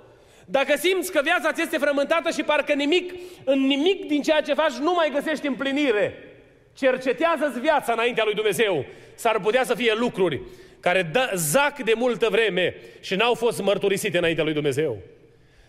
dacă 0.52 0.76
simți 0.76 1.12
că 1.12 1.21
viața 1.23 1.52
ți 1.52 1.62
este 1.62 1.78
frământată 1.78 2.30
și 2.30 2.42
parcă 2.42 2.73
nimic, 2.73 3.14
în 3.44 3.66
nimic 3.66 4.06
din 4.06 4.23
ceea 4.23 4.40
ce 4.40 4.54
faci 4.54 4.73
nu 4.73 4.92
mai 4.92 5.11
găsești 5.12 5.47
împlinire, 5.47 6.14
cercetează-ți 6.76 7.61
viața 7.61 7.92
înaintea 7.92 8.25
lui 8.25 8.35
Dumnezeu. 8.35 8.85
S-ar 9.14 9.40
putea 9.40 9.64
să 9.64 9.75
fie 9.75 9.94
lucruri 9.94 10.40
care 10.80 11.02
dă, 11.12 11.30
zac 11.35 11.82
de 11.82 11.92
multă 11.97 12.28
vreme 12.30 12.75
și 13.00 13.14
n-au 13.14 13.35
fost 13.35 13.62
mărturisite 13.62 14.18
înaintea 14.18 14.44
lui 14.44 14.52
Dumnezeu. 14.52 14.99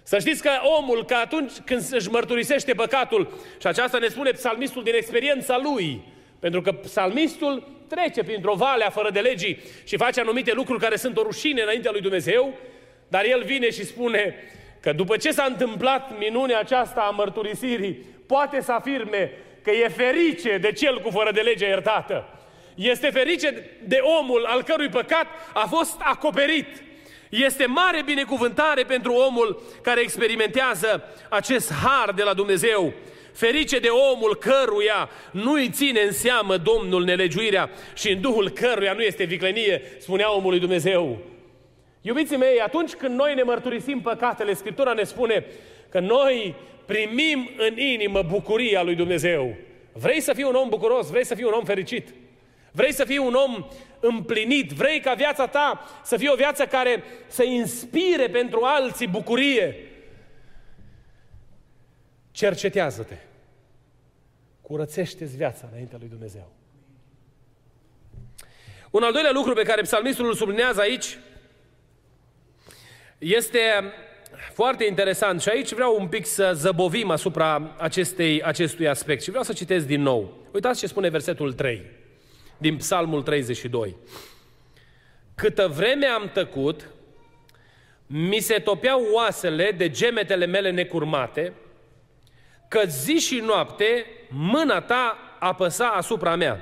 Să 0.03 0.19
știți 0.19 0.41
că 0.41 0.49
omul, 0.79 1.05
că 1.05 1.13
atunci 1.13 1.51
când 1.65 1.87
își 1.91 2.09
mărturisește 2.09 2.73
păcatul, 2.73 3.37
și 3.61 3.67
aceasta 3.67 3.97
ne 3.97 4.07
spune 4.07 4.31
psalmistul 4.31 4.83
din 4.83 4.93
experiența 4.93 5.59
lui, 5.63 6.01
Pentru 6.39 6.61
că 6.61 6.71
psalmistul 6.71 7.67
trece 7.87 8.23
printr-o 8.23 8.53
vale 8.53 8.83
a 8.83 8.89
fără 8.89 9.09
de 9.11 9.19
legii 9.19 9.59
și 9.83 9.97
face 9.97 10.19
anumite 10.19 10.53
lucruri 10.53 10.79
care 10.79 10.95
sunt 10.95 11.17
o 11.17 11.21
rușine 11.21 11.61
înaintea 11.61 11.91
lui 11.91 12.01
Dumnezeu, 12.01 12.53
dar 13.07 13.25
el 13.25 13.43
vine 13.43 13.69
și 13.69 13.85
spune 13.85 14.35
că 14.83 14.93
după 14.93 15.17
ce 15.17 15.31
s-a 15.31 15.43
întâmplat 15.43 16.17
minunea 16.17 16.59
aceasta 16.59 17.01
a 17.01 17.09
mărturisirii, 17.09 18.05
poate 18.27 18.61
să 18.61 18.71
afirme 18.71 19.31
că 19.61 19.71
e 19.71 19.87
ferice 19.87 20.57
de 20.57 20.71
cel 20.71 21.01
cu 21.01 21.09
fără 21.09 21.31
de 21.31 21.41
lege 21.41 21.65
iertată. 21.65 22.27
Este 22.75 23.09
ferice 23.09 23.69
de 23.83 23.99
omul 24.19 24.45
al 24.45 24.63
cărui 24.63 24.89
păcat 24.89 25.25
a 25.53 25.65
fost 25.69 25.95
acoperit. 25.99 26.67
Este 27.29 27.65
mare 27.65 28.01
binecuvântare 28.05 28.83
pentru 28.83 29.13
omul 29.13 29.61
care 29.81 30.01
experimentează 30.01 31.03
acest 31.29 31.73
har 31.73 32.11
de 32.11 32.23
la 32.23 32.33
Dumnezeu. 32.33 32.93
Ferice 33.33 33.79
de 33.79 33.89
omul 34.13 34.35
căruia 34.35 35.09
nu-i 35.31 35.69
ține 35.69 36.01
în 36.01 36.11
seamă 36.11 36.57
Domnul 36.57 37.03
nelegiuirea 37.03 37.69
și 37.93 38.11
în 38.11 38.21
duhul 38.21 38.49
căruia 38.49 38.93
nu 38.93 39.01
este 39.01 39.23
viclenie, 39.23 39.81
spunea 39.99 40.35
omului 40.35 40.59
Dumnezeu. 40.59 41.32
Iubiții 42.05 42.37
mei, 42.37 42.59
atunci 42.59 42.93
când 42.93 43.15
noi 43.15 43.33
ne 43.33 43.43
mărturisim 43.43 44.01
păcatele, 44.01 44.53
Scriptura 44.53 44.93
ne 44.93 45.03
spune 45.03 45.45
că 45.89 45.99
noi 45.99 46.55
primim 46.85 47.49
în 47.57 47.77
inimă 47.77 48.21
bucuria 48.21 48.81
lui 48.81 48.95
Dumnezeu. 48.95 49.55
Vrei 49.93 50.19
să 50.19 50.33
fii 50.33 50.43
un 50.43 50.55
om 50.55 50.69
bucuros? 50.69 51.09
Vrei 51.09 51.25
să 51.25 51.35
fii 51.35 51.43
un 51.43 51.51
om 51.51 51.63
fericit? 51.63 52.13
Vrei 52.71 52.93
să 52.93 53.05
fii 53.05 53.17
un 53.17 53.33
om 53.33 53.65
împlinit? 53.99 54.71
Vrei 54.71 54.99
ca 54.99 55.13
viața 55.13 55.47
ta 55.47 55.85
să 56.03 56.17
fie 56.17 56.29
o 56.29 56.35
viață 56.35 56.65
care 56.65 57.03
să 57.27 57.43
inspire 57.43 58.29
pentru 58.29 58.61
alții 58.63 59.07
bucurie? 59.07 59.75
Cercetează-te. 62.31 63.17
Curățește-ți 64.61 65.37
viața 65.37 65.67
înaintea 65.71 65.97
lui 65.99 66.09
Dumnezeu. 66.09 66.51
Un 68.91 69.03
al 69.03 69.11
doilea 69.11 69.31
lucru 69.31 69.53
pe 69.53 69.63
care 69.63 69.81
psalmistul 69.81 70.25
îl 70.25 70.33
sublinează 70.33 70.81
aici 70.81 71.17
este 73.23 73.59
foarte 74.53 74.85
interesant 74.85 75.41
și 75.41 75.49
aici 75.49 75.73
vreau 75.73 75.97
un 75.99 76.07
pic 76.07 76.25
să 76.25 76.51
zăbovim 76.55 77.09
asupra 77.09 77.75
acestei, 77.77 78.41
acestui 78.41 78.87
aspect 78.87 79.21
și 79.21 79.29
vreau 79.29 79.43
să 79.43 79.53
citesc 79.53 79.85
din 79.85 80.01
nou. 80.01 80.37
Uitați 80.51 80.79
ce 80.79 80.87
spune 80.87 81.09
versetul 81.09 81.53
3 81.53 81.81
din 82.57 82.77
Psalmul 82.77 83.21
32. 83.21 83.95
Câtă 85.35 85.67
vreme 85.67 86.05
am 86.05 86.29
tăcut, 86.33 86.89
mi 88.07 88.39
se 88.39 88.59
topeau 88.59 89.01
oasele 89.13 89.71
de 89.71 89.89
gemetele 89.89 90.45
mele 90.45 90.71
necurmate, 90.71 91.53
că 92.67 92.81
zi 92.85 93.13
și 93.13 93.35
noapte 93.45 94.05
mâna 94.29 94.81
ta 94.81 95.17
apăsa 95.39 95.87
asupra 95.87 96.35
mea. 96.35 96.61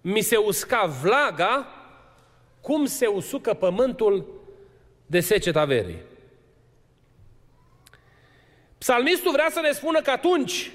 Mi 0.00 0.20
se 0.20 0.36
usca 0.36 0.96
vlaga 1.02 1.66
cum 2.60 2.84
se 2.84 3.06
usucă 3.06 3.54
pământul 3.54 4.36
de 5.06 5.20
seceta 5.20 5.64
verii. 5.64 6.02
Psalmistul 8.78 9.32
vrea 9.32 9.48
să 9.50 9.60
ne 9.60 9.70
spună 9.70 10.00
că 10.00 10.10
atunci 10.10 10.70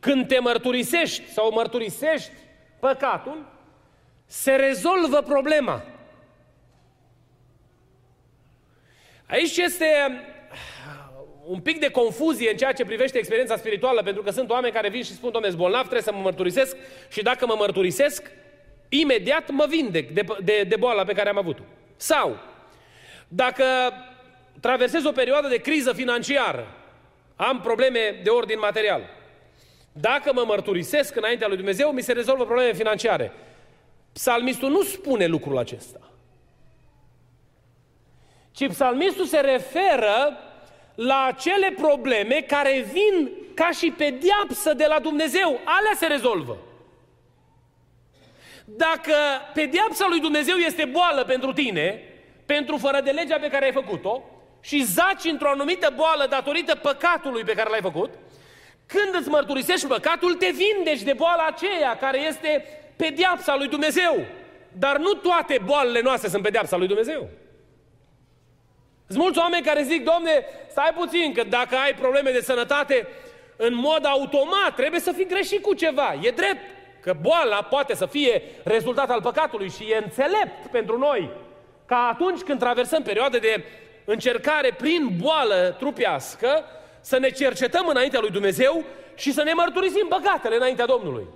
când 0.00 0.28
te 0.28 0.38
mărturisești 0.38 1.32
sau 1.32 1.52
mărturisești 1.52 2.32
păcatul, 2.78 3.52
se 4.26 4.52
rezolvă 4.52 5.20
problema. 5.20 5.82
Aici 9.26 9.56
este 9.56 9.86
un 11.46 11.60
pic 11.60 11.80
de 11.80 11.90
confuzie 11.90 12.50
în 12.50 12.56
ceea 12.56 12.72
ce 12.72 12.84
privește 12.84 13.18
experiența 13.18 13.56
spirituală, 13.56 14.02
pentru 14.02 14.22
că 14.22 14.30
sunt 14.30 14.50
oameni 14.50 14.72
care 14.72 14.88
vin 14.88 15.02
și 15.02 15.14
spun, 15.14 15.30
domnule, 15.30 15.54
bolnav, 15.54 15.80
trebuie 15.80 16.02
să 16.02 16.12
mă 16.12 16.20
mărturisesc 16.20 16.76
și 17.08 17.22
dacă 17.22 17.46
mă 17.46 17.54
mărturisesc, 17.58 18.30
imediat 18.88 19.50
mă 19.50 19.66
vindec 19.68 20.10
de, 20.10 20.24
de, 20.44 20.64
de 20.68 20.76
boala 20.76 21.04
pe 21.04 21.12
care 21.12 21.28
am 21.28 21.38
avut-o. 21.38 21.62
Sau, 21.96 22.38
dacă 23.28 23.64
traversez 24.60 25.04
o 25.04 25.12
perioadă 25.12 25.48
de 25.48 25.56
criză 25.56 25.92
financiară, 25.92 26.66
am 27.36 27.60
probleme 27.60 28.20
de 28.22 28.30
ordin 28.30 28.58
material, 28.58 29.02
dacă 29.92 30.32
mă 30.32 30.44
mărturisesc 30.46 31.16
înaintea 31.16 31.46
lui 31.46 31.56
Dumnezeu, 31.56 31.92
mi 31.92 32.02
se 32.02 32.12
rezolvă 32.12 32.44
probleme 32.44 32.72
financiare. 32.72 33.32
Psalmistul 34.12 34.70
nu 34.70 34.82
spune 34.82 35.26
lucrul 35.26 35.58
acesta. 35.58 36.00
Ci 38.50 38.68
psalmistul 38.68 39.24
se 39.24 39.40
referă 39.40 40.38
la 40.94 41.24
acele 41.24 41.70
probleme 41.70 42.44
care 42.46 42.86
vin 42.92 43.30
ca 43.54 43.70
și 43.70 43.90
pediapsă 43.96 44.74
de 44.74 44.86
la 44.88 44.98
Dumnezeu. 44.98 45.60
Alea 45.64 45.94
se 45.96 46.06
rezolvă. 46.06 46.58
Dacă 48.64 49.14
pediapsa 49.54 50.06
lui 50.08 50.20
Dumnezeu 50.20 50.56
este 50.56 50.84
boală 50.84 51.24
pentru 51.24 51.52
tine, 51.52 52.02
pentru 52.46 52.76
fără 52.76 53.00
de 53.00 53.10
legea 53.10 53.38
pe 53.38 53.48
care 53.48 53.64
ai 53.64 53.72
făcut-o, 53.72 54.22
și 54.60 54.84
zaci 54.84 55.24
într-o 55.24 55.50
anumită 55.50 55.92
boală 55.96 56.26
datorită 56.28 56.74
păcatului 56.74 57.44
pe 57.44 57.52
care 57.52 57.70
l-ai 57.70 57.80
făcut, 57.80 58.10
când 58.86 59.14
îți 59.14 59.28
mărturisești 59.28 59.86
păcatul, 59.86 60.34
te 60.34 60.50
vindeci 60.50 61.02
de 61.02 61.12
boala 61.12 61.46
aceea 61.46 61.96
care 61.96 62.20
este 62.20 62.64
pediapsa 62.96 63.56
lui 63.56 63.68
Dumnezeu. 63.68 64.24
Dar 64.72 64.96
nu 64.96 65.12
toate 65.12 65.60
boalele 65.64 66.00
noastre 66.00 66.28
sunt 66.28 66.42
pediapsa 66.42 66.76
lui 66.76 66.86
Dumnezeu. 66.86 67.28
Sunt 69.06 69.18
mulți 69.18 69.38
oameni 69.38 69.64
care 69.64 69.82
zic, 69.82 70.04
domne, 70.04 70.44
stai 70.70 70.92
puțin, 70.94 71.32
că 71.32 71.44
dacă 71.44 71.76
ai 71.76 71.94
probleme 71.94 72.30
de 72.30 72.40
sănătate, 72.40 73.08
în 73.56 73.74
mod 73.74 74.06
automat 74.06 74.74
trebuie 74.74 75.00
să 75.00 75.12
fii 75.12 75.26
greșit 75.26 75.62
cu 75.62 75.74
ceva. 75.74 76.14
E 76.22 76.30
drept 76.30 76.60
că 77.00 77.16
boala 77.20 77.62
poate 77.62 77.94
să 77.94 78.06
fie 78.06 78.42
rezultat 78.64 79.10
al 79.10 79.22
păcatului 79.22 79.70
și 79.70 79.84
e 79.90 79.96
înțelept 79.96 80.66
pentru 80.70 80.98
noi 80.98 81.30
ca 81.86 82.08
atunci 82.12 82.40
când 82.40 82.58
traversăm 82.58 83.02
perioade 83.02 83.38
de 83.38 83.64
încercare 84.04 84.74
prin 84.78 85.16
boală 85.20 85.76
trupească, 85.78 86.64
să 87.00 87.18
ne 87.18 87.30
cercetăm 87.30 87.86
înaintea 87.86 88.20
lui 88.20 88.30
Dumnezeu 88.30 88.84
și 89.14 89.32
să 89.32 89.42
ne 89.42 89.52
mărturisim 89.52 90.06
păcatele 90.08 90.56
înaintea 90.56 90.86
Domnului. 90.86 91.26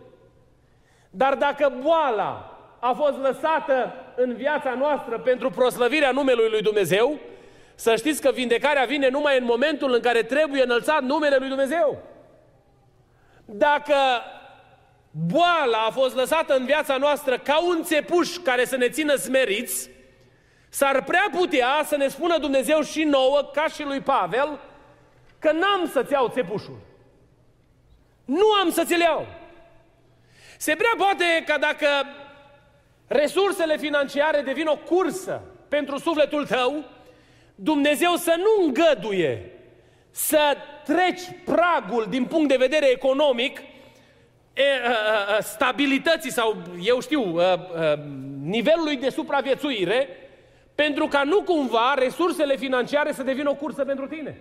Dar 1.11 1.35
dacă 1.35 1.73
boala 1.83 2.59
a 2.81 2.93
fost 2.93 3.19
lăsată 3.19 3.95
în 4.17 4.35
viața 4.35 4.75
noastră 4.75 5.19
pentru 5.19 5.51
proslăvirea 5.51 6.11
numelui 6.11 6.51
lui 6.51 6.63
Dumnezeu, 6.63 7.19
să 7.75 7.97
știți 7.97 8.21
că 8.21 8.31
vindecarea 8.31 8.85
vine 8.85 9.09
numai 9.09 9.39
în 9.39 9.45
momentul 9.45 9.93
în 9.93 10.01
care 10.01 10.23
trebuie 10.23 10.63
înălțat 10.63 11.03
numele 11.03 11.37
lui 11.37 11.49
Dumnezeu. 11.49 12.03
Dacă 13.45 13.95
boala 15.11 15.79
a 15.87 15.91
fost 15.91 16.15
lăsată 16.15 16.55
în 16.55 16.65
viața 16.65 16.97
noastră 16.97 17.39
ca 17.39 17.63
un 17.67 17.83
țepuș 17.83 18.37
care 18.37 18.65
să 18.65 18.77
ne 18.77 18.89
țină 18.89 19.15
smeriți, 19.15 19.91
s-ar 20.71 21.05
prea 21.05 21.29
putea 21.39 21.83
să 21.85 21.97
ne 21.97 22.09
spună 22.09 22.39
Dumnezeu 22.39 22.83
și 22.83 23.03
nouă, 23.03 23.51
ca 23.53 23.67
și 23.67 23.83
lui 23.83 24.01
Pavel, 24.01 24.61
că 25.39 25.53
n-am 25.53 25.89
să-ți 25.93 26.13
iau 26.13 26.29
țepușul. 26.29 26.79
Nu 28.25 28.53
am 28.63 28.71
să 28.71 28.85
ți-l 28.85 29.01
iau. 29.01 29.27
Se 30.59 30.75
prea 30.75 30.95
poate 30.97 31.45
ca 31.47 31.59
dacă 31.59 31.87
resursele 33.07 33.77
financiare 33.77 34.41
devin 34.41 34.67
o 34.67 34.77
cursă 34.77 35.43
pentru 35.69 35.99
sufletul 35.99 36.47
tău, 36.47 36.85
Dumnezeu 37.55 38.15
să 38.15 38.35
nu 38.37 38.65
îngăduie 38.65 39.53
să 40.11 40.57
treci 40.85 41.23
pragul 41.45 42.07
din 42.09 42.25
punct 42.25 42.49
de 42.49 42.57
vedere 42.57 42.87
economic 42.87 43.59
e, 44.53 44.63
a, 44.63 45.37
a, 45.37 45.41
stabilității 45.41 46.31
sau, 46.33 46.57
eu 46.83 47.01
știu, 47.01 47.37
a, 47.39 47.43
a, 47.43 47.99
nivelului 48.43 48.97
de 48.97 49.09
supraviețuire, 49.09 50.09
pentru 50.85 51.07
ca 51.07 51.23
nu 51.23 51.43
cumva 51.43 51.95
resursele 51.95 52.57
financiare 52.57 53.13
să 53.13 53.23
devină 53.23 53.51
o 53.51 53.55
cursă 53.55 53.85
pentru 53.85 54.07
tine. 54.07 54.41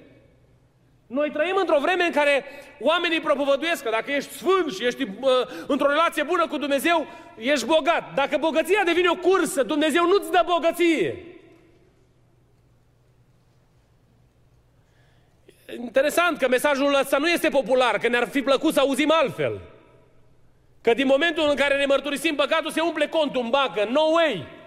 Noi 1.07 1.31
trăim 1.31 1.55
într-o 1.59 1.79
vreme 1.79 2.03
în 2.03 2.11
care 2.11 2.43
oamenii 2.79 3.19
propovăduiesc 3.19 3.83
că 3.83 3.89
dacă 3.89 4.11
ești 4.11 4.33
sfânt 4.33 4.73
și 4.73 4.85
ești 4.85 5.03
uh, 5.03 5.29
într-o 5.67 5.87
relație 5.87 6.23
bună 6.23 6.47
cu 6.47 6.57
Dumnezeu, 6.57 7.07
ești 7.37 7.65
bogat. 7.65 8.13
Dacă 8.15 8.37
bogăția 8.37 8.81
devine 8.85 9.09
o 9.09 9.15
cursă, 9.15 9.63
Dumnezeu 9.63 10.05
nu-ți 10.05 10.31
dă 10.31 10.43
bogăție. 10.45 11.23
Interesant 15.75 16.37
că 16.37 16.47
mesajul 16.47 16.93
ăsta 16.93 17.17
nu 17.17 17.29
este 17.29 17.49
popular, 17.49 17.97
că 17.97 18.07
ne-ar 18.07 18.27
fi 18.27 18.41
plăcut 18.41 18.73
să 18.73 18.79
auzim 18.79 19.11
altfel. 19.11 19.59
Că 20.81 20.93
din 20.93 21.05
momentul 21.05 21.49
în 21.49 21.55
care 21.55 21.77
ne 21.77 21.85
mărturisim 21.85 22.35
păcatul, 22.35 22.71
se 22.71 22.81
umple 22.81 23.07
contul 23.07 23.41
în 23.41 23.49
bancă. 23.49 23.89
No 23.91 24.01
way! 24.01 24.57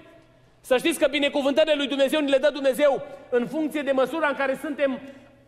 Să 0.64 0.76
știți 0.76 0.99
că 0.99 1.07
binecuvântările 1.11 1.75
lui 1.75 1.87
Dumnezeu 1.87 2.21
ni 2.21 2.31
le 2.31 2.38
dă 2.38 2.50
Dumnezeu 2.52 3.02
în 3.31 3.47
funcție 3.47 3.83
de 3.83 3.92
măsura 3.92 4.28
în 4.28 4.35
care 4.35 4.59
suntem 4.61 5.00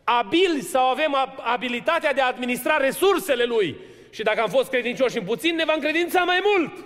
abili 0.05 0.61
sau 0.61 0.85
avem 0.91 1.17
abilitatea 1.43 2.13
de 2.13 2.21
a 2.21 2.27
administra 2.27 2.77
resursele 2.77 3.45
Lui. 3.45 3.77
Și 4.11 4.23
dacă 4.23 4.41
am 4.41 4.49
fost 4.49 4.71
credincioși 4.71 5.19
în 5.19 5.25
puțin, 5.25 5.55
ne 5.55 5.65
va 5.65 5.73
încredința 5.73 6.23
mai 6.23 6.43
mult. 6.45 6.85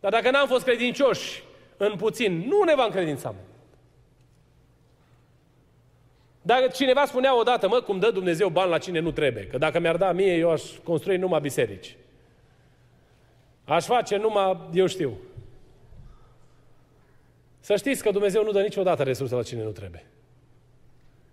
Dar 0.00 0.10
dacă 0.10 0.30
n-am 0.30 0.46
fost 0.46 0.64
credincioși 0.64 1.42
în 1.76 1.96
puțin, 1.96 2.44
nu 2.48 2.62
ne 2.62 2.74
va 2.74 2.84
încredința 2.84 3.28
mai 3.28 3.38
mult. 3.38 3.50
Dacă 6.42 6.66
cineva 6.66 7.04
spunea 7.04 7.38
odată, 7.38 7.68
mă, 7.68 7.80
cum 7.80 7.98
dă 7.98 8.10
Dumnezeu 8.10 8.48
bani 8.48 8.70
la 8.70 8.78
cine 8.78 8.98
nu 8.98 9.10
trebuie, 9.10 9.46
că 9.46 9.58
dacă 9.58 9.78
mi-ar 9.78 9.96
da 9.96 10.12
mie, 10.12 10.34
eu 10.34 10.50
aș 10.50 10.62
construi 10.82 11.16
numai 11.16 11.40
biserici. 11.40 11.96
Aș 13.64 13.84
face 13.84 14.16
numai, 14.16 14.58
eu 14.72 14.86
știu. 14.86 15.18
Să 17.64 17.76
știți 17.76 18.02
că 18.02 18.10
Dumnezeu 18.10 18.44
nu 18.44 18.50
dă 18.50 18.60
niciodată 18.60 19.02
resurse 19.02 19.34
la 19.34 19.42
cine 19.42 19.62
nu 19.62 19.70
trebuie. 19.70 20.06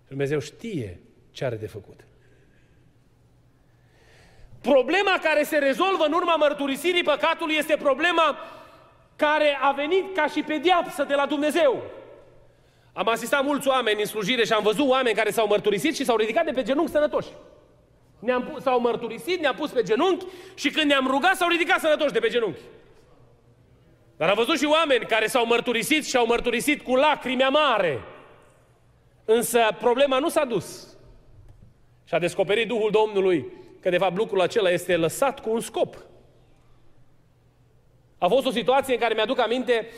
Dumnezeu 0.08 0.38
știe 0.38 1.00
ce 1.30 1.44
are 1.44 1.56
de 1.56 1.66
făcut. 1.66 2.00
Problema 4.60 5.18
care 5.22 5.42
se 5.42 5.58
rezolvă 5.58 6.04
în 6.04 6.12
urma 6.12 6.36
mărturisirii 6.36 7.02
păcatului 7.02 7.54
este 7.54 7.76
problema 7.76 8.36
care 9.16 9.58
a 9.60 9.72
venit 9.72 10.14
ca 10.14 10.26
și 10.26 10.42
pediapsă 10.42 11.04
de 11.04 11.14
la 11.14 11.26
Dumnezeu. 11.26 11.82
Am 12.92 13.08
asistat 13.08 13.44
mulți 13.44 13.68
oameni 13.68 14.00
în 14.00 14.06
slujire 14.06 14.44
și 14.44 14.52
am 14.52 14.62
văzut 14.62 14.88
oameni 14.88 15.16
care 15.16 15.30
s-au 15.30 15.46
mărturisit 15.46 15.94
și 15.94 16.04
s-au 16.04 16.16
ridicat 16.16 16.44
de 16.44 16.50
pe 16.50 16.62
genunchi 16.62 16.90
sănătoși. 16.90 17.28
Ne-am 18.18 18.42
pus, 18.42 18.62
s-au 18.62 18.80
mărturisit, 18.80 19.40
ne-am 19.40 19.54
pus 19.54 19.70
pe 19.70 19.82
genunchi 19.82 20.26
și 20.54 20.70
când 20.70 20.86
ne-am 20.86 21.06
rugat 21.06 21.36
s-au 21.36 21.48
ridicat 21.48 21.80
sănătoși 21.80 22.12
de 22.12 22.18
pe 22.18 22.28
genunchi. 22.28 22.60
Dar 24.20 24.28
am 24.28 24.34
văzut 24.34 24.58
și 24.58 24.64
oameni 24.64 25.04
care 25.04 25.26
s-au 25.26 25.46
mărturisit 25.46 26.06
și 26.06 26.16
au 26.16 26.26
mărturisit 26.26 26.82
cu 26.82 26.94
lacrimi 26.94 27.42
amare. 27.42 28.00
Însă 29.24 29.58
problema 29.78 30.18
nu 30.18 30.28
s-a 30.28 30.44
dus. 30.44 30.96
Și 32.04 32.14
a 32.14 32.18
descoperit 32.18 32.68
Duhul 32.68 32.90
Domnului 32.90 33.52
că 33.80 33.90
de 33.90 33.98
fapt 33.98 34.16
lucrul 34.16 34.40
acela 34.40 34.70
este 34.70 34.96
lăsat 34.96 35.40
cu 35.40 35.50
un 35.50 35.60
scop. 35.60 35.96
A 38.18 38.28
fost 38.28 38.46
o 38.46 38.50
situație 38.50 38.94
în 38.94 39.00
care 39.00 39.14
mi-aduc 39.14 39.38
aminte 39.38 39.88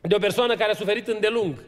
de 0.00 0.14
o 0.14 0.18
persoană 0.18 0.56
care 0.56 0.70
a 0.70 0.74
suferit 0.74 1.08
îndelung. 1.08 1.64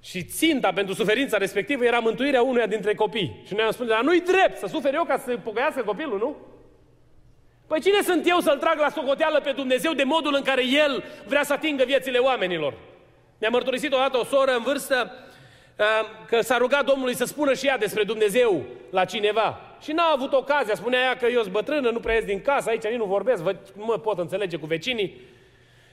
Și 0.00 0.24
ținta 0.24 0.72
pentru 0.72 0.94
suferința 0.94 1.36
respectivă 1.36 1.84
era 1.84 1.98
mântuirea 1.98 2.42
unuia 2.42 2.66
dintre 2.66 2.94
copii. 2.94 3.42
Și 3.46 3.54
noi 3.54 3.64
am 3.64 3.70
spus, 3.70 3.86
dar 3.86 4.02
nu-i 4.02 4.20
drept 4.20 4.58
să 4.58 4.66
sufer 4.66 4.94
eu 4.94 5.04
ca 5.04 5.18
să 5.18 5.36
pocăiască 5.36 5.82
copilul, 5.82 6.18
nu? 6.18 6.36
Păi 7.68 7.80
cine 7.80 8.02
sunt 8.02 8.28
eu 8.28 8.40
să-l 8.40 8.58
trag 8.58 8.78
la 8.78 8.88
socoteală 8.88 9.40
pe 9.40 9.52
Dumnezeu 9.52 9.92
de 9.92 10.02
modul 10.02 10.34
în 10.34 10.42
care 10.42 10.66
El 10.66 11.04
vrea 11.26 11.42
să 11.42 11.52
atingă 11.52 11.84
viețile 11.84 12.18
oamenilor? 12.18 12.74
Mi-a 13.38 13.48
mărturisit 13.48 13.92
odată 13.92 14.18
o 14.18 14.24
soră 14.24 14.50
în 14.56 14.62
vârstă 14.62 15.12
uh, 15.78 15.84
că 16.26 16.40
s-a 16.40 16.56
rugat 16.56 16.84
Domnului 16.84 17.14
să 17.14 17.24
spună 17.24 17.54
și 17.54 17.66
ea 17.66 17.78
despre 17.78 18.04
Dumnezeu 18.04 18.64
la 18.90 19.04
cineva. 19.04 19.60
Și 19.80 19.92
n-a 19.92 20.12
avut 20.14 20.32
ocazia, 20.32 20.74
spunea 20.74 21.00
ea 21.00 21.16
că 21.16 21.26
eu 21.26 21.40
sunt 21.40 21.52
bătrână, 21.52 21.90
nu 21.90 22.00
prea 22.00 22.14
ies 22.14 22.24
din 22.24 22.40
casă, 22.40 22.68
aici 22.68 22.82
nici 22.82 22.98
nu 22.98 23.04
vorbesc, 23.04 23.42
nu 23.76 23.84
mă 23.84 23.98
pot 23.98 24.18
înțelege 24.18 24.56
cu 24.56 24.66
vecinii. 24.66 25.20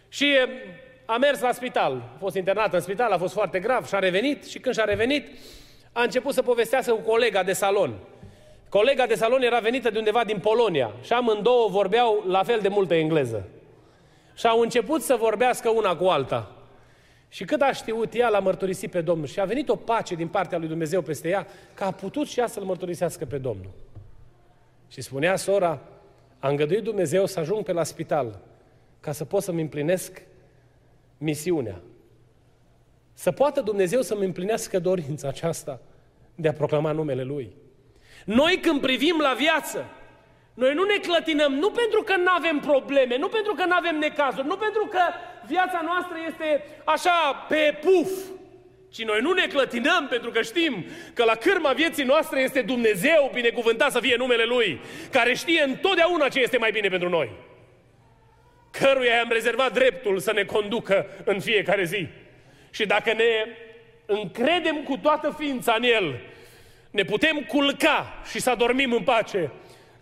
Și 0.10 0.36
uh, 0.46 0.52
a 1.06 1.18
mers 1.18 1.40
la 1.40 1.52
spital, 1.52 2.02
a 2.16 2.18
fost 2.20 2.36
internat 2.36 2.74
în 2.74 2.82
spital, 2.82 3.12
a 3.12 3.18
fost 3.18 3.34
foarte 3.34 3.60
grav 3.60 3.88
și 3.88 3.96
a 3.96 4.00
revenit 4.00 4.46
și 4.46 4.60
când 4.60 4.76
și-a 4.76 4.84
revenit 4.84 5.28
a 5.92 6.02
început 6.02 6.34
să 6.34 6.42
povestească 6.42 6.92
cu 6.92 7.02
colega 7.02 7.44
de 7.44 7.54
salon. 7.54 7.94
Colega 8.76 9.06
de 9.06 9.16
salon 9.16 9.42
era 9.42 9.60
venită 9.60 9.90
de 9.90 9.98
undeva 9.98 10.24
din 10.24 10.40
Polonia 10.40 10.94
și 11.02 11.14
amândouă 11.14 11.70
vorbeau 11.70 12.24
la 12.28 12.44
fel 12.44 12.60
de 12.60 12.68
multă 12.68 12.94
engleză. 12.94 13.48
Și 14.34 14.48
au 14.48 14.60
început 14.60 15.02
să 15.02 15.16
vorbească 15.16 15.70
una 15.70 15.96
cu 15.96 16.06
alta. 16.06 16.52
Și 17.30 17.46
cât 17.46 17.62
a 17.62 17.72
știut 17.72 18.14
ea, 18.14 18.30
l-a 18.30 18.40
mărturisit 18.40 18.92
pe 18.92 19.02
Domnul. 19.02 19.28
Și 19.28 19.40
a 19.40 19.46
venit 19.46 19.70
o 19.70 19.76
pace 19.76 20.16
din 20.16 20.28
partea 20.28 20.58
lui 20.58 20.68
Dumnezeu 20.68 21.02
peste 21.02 21.30
ea, 21.30 21.48
că 21.74 21.84
a 21.84 21.92
putut 21.92 22.28
și 22.28 22.40
ea 22.40 22.48
să-L 22.48 22.64
mărturisească 22.64 23.26
pe 23.26 23.38
Domnul. 23.38 23.72
Și 24.88 25.02
spunea 25.02 25.36
sora, 25.36 25.82
a 26.40 26.50
îngăduit 26.50 26.84
Dumnezeu 26.84 27.26
să 27.26 27.40
ajung 27.40 27.64
pe 27.64 27.72
la 27.72 27.84
spital, 27.84 28.40
ca 29.00 29.12
să 29.12 29.26
pot 29.26 29.44
să-mi 29.44 29.62
împlinesc 29.62 30.22
misiunea. 31.18 31.82
Să 33.14 33.32
poată 33.32 33.62
Dumnezeu 33.62 34.02
să-mi 34.02 34.26
împlinească 34.26 34.80
dorința 34.80 35.28
aceasta 35.28 35.80
de 36.36 36.48
a 36.48 36.54
proclama 36.54 36.92
numele 36.92 37.24
Lui. 37.24 37.64
Noi 38.26 38.60
când 38.60 38.82
privim 38.82 39.20
la 39.20 39.34
viață, 39.34 39.86
noi 40.54 40.74
nu 40.74 40.84
ne 40.84 40.98
clătinăm 40.98 41.54
nu 41.54 41.70
pentru 41.70 42.02
că 42.02 42.16
nu 42.16 42.32
avem 42.38 42.60
probleme, 42.60 43.18
nu 43.18 43.28
pentru 43.28 43.54
că 43.54 43.66
nu 43.66 43.76
avem 43.76 43.98
necazuri, 43.98 44.48
nu 44.48 44.58
pentru 44.58 44.86
că 44.86 45.02
viața 45.48 45.82
noastră 45.86 46.18
este 46.28 46.66
așa 46.84 47.46
pe 47.50 47.78
puf, 47.82 48.12
ci 48.92 49.04
noi 49.04 49.22
nu 49.22 49.32
ne 49.32 49.48
clătinăm 49.48 50.08
pentru 50.10 50.32
că 50.32 50.42
știm 50.42 50.86
că 51.14 51.24
la 51.24 51.36
cârma 51.36 51.72
vieții 51.72 52.04
noastre 52.04 52.40
este 52.40 52.62
Dumnezeu, 52.62 53.32
binecuvântat 53.34 53.92
să 53.92 54.00
fie 54.00 54.16
numele 54.16 54.44
Lui, 54.44 54.80
care 55.12 55.34
știe 55.34 55.62
întotdeauna 55.62 56.28
ce 56.28 56.40
este 56.40 56.58
mai 56.58 56.72
bine 56.72 56.88
pentru 56.88 57.10
noi. 57.10 57.30
Căruia 58.72 59.16
i-am 59.16 59.30
rezervat 59.32 59.74
dreptul 59.74 60.20
să 60.20 60.32
ne 60.34 60.44
conducă 60.44 61.08
în 61.26 61.40
fiecare 61.40 61.84
zi. 61.84 62.08
Și 62.70 62.86
dacă 62.86 63.14
ne 63.14 63.48
încredem 64.06 64.84
cu 64.84 64.98
toată 64.98 65.36
ființa 65.40 65.76
în 65.78 65.84
El, 65.84 66.20
ne 66.96 67.04
putem 67.04 67.46
culca 67.48 68.22
și 68.30 68.40
să 68.42 68.56
dormim 68.58 68.94
în 68.94 69.04
pace, 69.04 69.52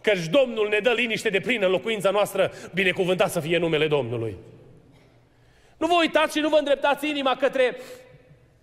căci 0.02 0.26
Domnul 0.26 0.68
ne 0.70 0.80
dă 0.80 0.92
liniște 0.92 1.30
de 1.30 1.40
plină 1.40 1.66
în 1.66 1.72
locuința 1.72 2.10
noastră, 2.10 2.52
binecuvântat 2.74 3.32
să 3.32 3.40
fie 3.40 3.58
numele 3.58 3.88
Domnului. 3.88 4.38
Nu 5.78 5.88
vă 5.88 5.94
uitați 6.00 6.38
și 6.38 6.44
nu 6.44 6.50
vă 6.50 6.58
îndreptați 6.58 7.10
inima 7.10 7.36
către 7.36 7.78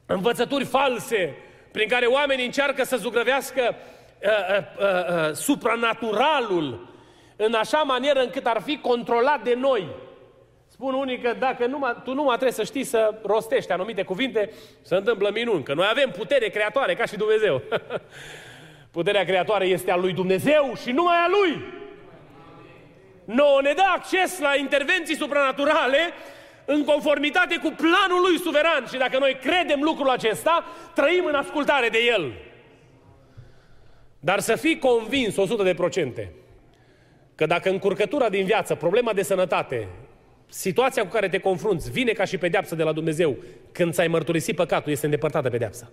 învățături 0.06 0.64
false 0.64 1.36
prin 1.70 1.88
care 1.88 2.06
oamenii 2.06 2.44
încearcă 2.44 2.84
să 2.84 2.96
zugrăvească 2.96 3.74
uh, 4.22 4.28
uh, 4.28 4.64
uh, 4.78 5.28
uh, 5.28 5.34
supranaturalul 5.34 6.88
în 7.36 7.54
așa 7.54 7.78
manieră 7.78 8.20
încât 8.20 8.46
ar 8.46 8.62
fi 8.64 8.78
controlat 8.78 9.42
de 9.42 9.54
noi. 9.54 9.88
Spun 10.80 10.94
unii 10.94 11.18
că 11.18 11.34
dacă 11.38 11.66
numai, 11.66 11.96
tu 12.04 12.14
numai 12.14 12.36
trebuie 12.36 12.52
să 12.52 12.64
știi 12.64 12.84
să 12.84 13.14
rostești 13.22 13.72
anumite 13.72 14.02
cuvinte, 14.02 14.50
se 14.82 14.94
întâmplă 14.94 15.30
minuni. 15.34 15.62
Că 15.62 15.74
noi 15.74 15.86
avem 15.90 16.10
putere 16.10 16.48
creatoare, 16.48 16.94
ca 16.94 17.04
și 17.04 17.16
Dumnezeu. 17.16 17.62
Puterea 18.96 19.24
creatoare 19.24 19.66
este 19.66 19.90
a 19.90 19.96
lui 19.96 20.12
Dumnezeu 20.12 20.72
și 20.82 20.90
numai 20.90 21.14
a 21.14 21.28
lui. 21.28 21.62
Nu 23.24 23.58
ne 23.58 23.72
dă 23.72 23.82
acces 23.94 24.38
la 24.38 24.56
intervenții 24.56 25.16
supranaturale 25.16 25.98
în 26.64 26.84
conformitate 26.84 27.56
cu 27.56 27.74
planul 27.76 28.20
lui 28.28 28.38
suveran. 28.38 28.86
Și 28.92 28.98
dacă 28.98 29.18
noi 29.18 29.38
credem 29.40 29.82
lucrul 29.82 30.08
acesta, 30.08 30.64
trăim 30.94 31.24
în 31.24 31.34
ascultare 31.34 31.88
de 31.88 31.98
el. 32.08 32.32
Dar 34.20 34.38
să 34.38 34.56
fii 34.56 34.78
convins 34.78 35.36
100 35.36 35.62
de 35.62 35.74
procente 35.74 36.32
că 37.34 37.46
dacă 37.46 37.70
încurcătura 37.70 38.28
din 38.28 38.44
viață, 38.44 38.74
problema 38.74 39.12
de 39.12 39.22
sănătate, 39.22 39.88
situația 40.50 41.02
cu 41.02 41.08
care 41.08 41.28
te 41.28 41.38
confrunți 41.38 41.90
vine 41.90 42.12
ca 42.12 42.24
și 42.24 42.38
pedeapsă 42.38 42.74
de 42.74 42.82
la 42.82 42.92
Dumnezeu 42.92 43.36
când 43.72 43.92
ți-ai 43.92 44.08
mărturisit 44.08 44.56
păcatul, 44.56 44.92
este 44.92 45.04
îndepărtată 45.04 45.50
pedeapsa. 45.50 45.90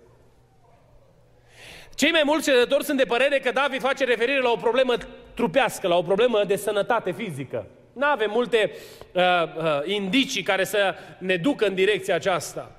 Cei 1.94 2.10
mai 2.10 2.22
mulți 2.24 2.44
cercetători 2.44 2.84
sunt 2.84 2.98
de 2.98 3.04
părere 3.04 3.38
că 3.38 3.50
David 3.50 3.80
face 3.80 4.04
referire 4.04 4.40
la 4.40 4.50
o 4.50 4.56
problemă 4.56 4.94
trupească, 5.34 5.88
la 5.88 5.96
o 5.96 6.02
problemă 6.02 6.44
de 6.44 6.56
sănătate 6.56 7.12
fizică. 7.12 7.66
Nu 7.92 8.06
avem 8.06 8.30
multe 8.30 8.70
uh, 9.12 9.22
uh, 9.22 9.80
indicii 9.84 10.42
care 10.42 10.64
să 10.64 10.94
ne 11.18 11.36
ducă 11.36 11.66
în 11.66 11.74
direcția 11.74 12.14
aceasta. 12.14 12.76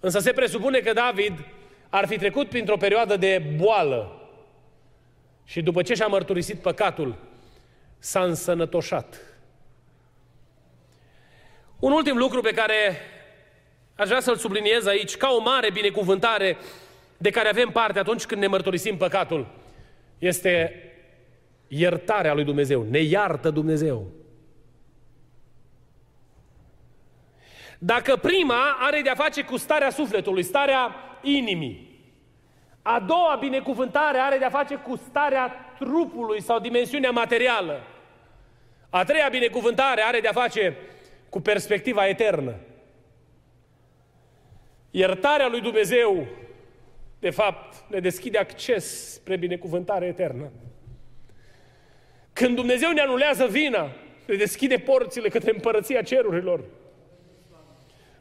Însă 0.00 0.18
se 0.18 0.32
presupune 0.32 0.78
că 0.78 0.92
David 0.92 1.32
ar 1.88 2.06
fi 2.06 2.18
trecut 2.18 2.48
printr-o 2.48 2.76
perioadă 2.76 3.16
de 3.16 3.42
boală 3.56 4.20
și 5.44 5.62
după 5.62 5.82
ce 5.82 5.94
și-a 5.94 6.06
mărturisit 6.06 6.58
păcatul, 6.58 7.14
s-a 7.98 8.22
însănătoșat. 8.22 9.29
Un 11.80 11.92
ultim 11.92 12.16
lucru 12.16 12.40
pe 12.40 12.52
care 12.52 12.96
aș 13.96 14.06
vrea 14.06 14.20
să-l 14.20 14.36
subliniez 14.36 14.86
aici, 14.86 15.16
ca 15.16 15.28
o 15.30 15.40
mare 15.40 15.70
binecuvântare 15.70 16.56
de 17.16 17.30
care 17.30 17.48
avem 17.48 17.68
parte 17.68 17.98
atunci 17.98 18.24
când 18.24 18.40
ne 18.40 18.46
mărturisim 18.46 18.96
păcatul, 18.96 19.46
este 20.18 20.84
iertarea 21.68 22.34
lui 22.34 22.44
Dumnezeu. 22.44 22.82
Ne 22.82 22.98
iartă 22.98 23.50
Dumnezeu. 23.50 24.06
Dacă 27.78 28.16
prima 28.16 28.76
are 28.80 29.00
de-a 29.00 29.14
face 29.14 29.42
cu 29.42 29.56
starea 29.56 29.90
sufletului, 29.90 30.42
starea 30.42 30.94
inimii, 31.22 31.88
a 32.82 33.00
doua 33.00 33.36
binecuvântare 33.40 34.18
are 34.18 34.38
de-a 34.38 34.50
face 34.50 34.74
cu 34.74 34.96
starea 34.96 35.74
trupului 35.78 36.42
sau 36.42 36.58
dimensiunea 36.58 37.10
materială. 37.10 37.80
A 38.90 39.04
treia 39.04 39.28
binecuvântare 39.28 40.02
are 40.02 40.20
de-a 40.20 40.32
face 40.32 40.76
cu 41.30 41.40
perspectiva 41.40 42.08
eternă. 42.08 42.54
Iertarea 44.90 45.48
lui 45.48 45.60
Dumnezeu, 45.60 46.26
de 47.18 47.30
fapt, 47.30 47.90
ne 47.90 47.98
deschide 47.98 48.38
acces 48.38 49.12
spre 49.12 49.36
binecuvântare 49.36 50.06
eternă. 50.06 50.50
Când 52.32 52.54
Dumnezeu 52.54 52.90
ne 52.90 53.00
anulează 53.00 53.46
vina, 53.46 53.90
ne 54.26 54.34
deschide 54.34 54.76
porțile 54.76 55.28
către 55.28 55.50
împărăția 55.50 56.02
cerurilor. 56.02 56.64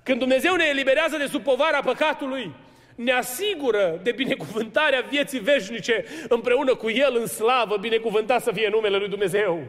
Când 0.03 0.19
Dumnezeu 0.19 0.55
ne 0.55 0.63
eliberează 0.69 1.17
de 1.17 1.25
sub 1.25 1.43
povara 1.43 1.79
păcatului, 1.79 2.55
ne 2.95 3.11
asigură 3.11 3.99
de 4.03 4.11
binecuvântarea 4.11 5.01
vieții 5.09 5.39
veșnice 5.39 6.05
împreună 6.29 6.75
cu 6.75 6.89
El 6.89 7.15
în 7.19 7.27
slavă, 7.27 7.77
binecuvântat 7.77 8.41
să 8.41 8.51
fie 8.51 8.69
numele 8.69 8.97
Lui 8.97 9.09
Dumnezeu. 9.09 9.63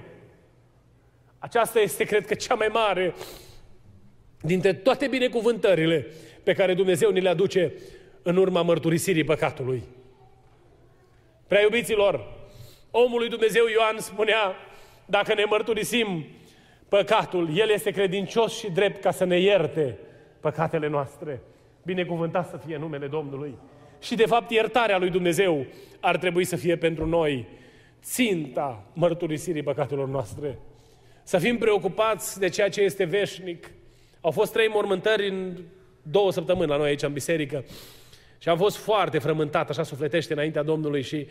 Aceasta 1.42 1.81
este, 1.81 2.05
cred 2.05 2.26
că, 2.26 2.35
cea 2.35 2.55
mai 2.55 2.68
mare 2.72 3.14
dintre 4.40 4.72
toate 4.72 5.07
binecuvântările 5.07 6.07
pe 6.42 6.53
care 6.53 6.74
Dumnezeu 6.74 7.11
ni 7.11 7.20
le 7.20 7.29
aduce 7.29 7.72
în 8.22 8.37
urma 8.37 8.62
mărturisirii 8.62 9.24
păcatului. 9.24 9.83
Prea 11.46 11.61
iubiților, 11.61 12.38
omul 12.90 13.18
lui 13.18 13.29
Dumnezeu 13.29 13.66
Ioan 13.66 13.98
spunea, 13.98 14.55
dacă 15.07 15.35
ne 15.35 15.44
mărturisim 15.44 16.24
păcatul. 16.88 17.57
El 17.57 17.70
este 17.70 17.90
credincios 17.90 18.59
și 18.59 18.70
drept 18.70 19.00
ca 19.00 19.11
să 19.11 19.24
ne 19.24 19.38
ierte 19.38 19.98
păcatele 20.40 20.88
noastre. 20.88 21.40
Binecuvântat 21.83 22.48
să 22.48 22.61
fie 22.66 22.76
numele 22.76 23.07
Domnului. 23.07 23.55
Și 24.00 24.14
de 24.14 24.26
fapt 24.26 24.50
iertarea 24.50 24.98
lui 24.98 25.11
Dumnezeu 25.11 25.66
ar 26.00 26.16
trebui 26.16 26.44
să 26.44 26.57
fie 26.57 26.76
pentru 26.76 27.07
noi 27.07 27.46
ținta 28.03 28.85
mărturisirii 28.92 29.62
păcatelor 29.62 30.09
noastre. 30.09 30.59
Să 31.23 31.39
fim 31.39 31.59
preocupați 31.59 32.39
de 32.39 32.49
ceea 32.49 32.69
ce 32.69 32.81
este 32.81 33.05
veșnic. 33.05 33.71
Au 34.21 34.31
fost 34.31 34.53
trei 34.53 34.69
mormântări 34.69 35.29
în 35.29 35.57
două 36.03 36.33
săptămâni 36.33 36.69
la 36.69 36.77
noi 36.77 36.89
aici 36.89 37.03
în 37.03 37.13
biserică 37.13 37.65
și 38.39 38.49
am 38.49 38.57
fost 38.57 38.77
foarte 38.77 39.19
frământat, 39.19 39.71
așa 39.71 39.83
sufletește 39.83 40.33
înaintea 40.33 40.63
Domnului 40.63 41.03
și 41.03 41.27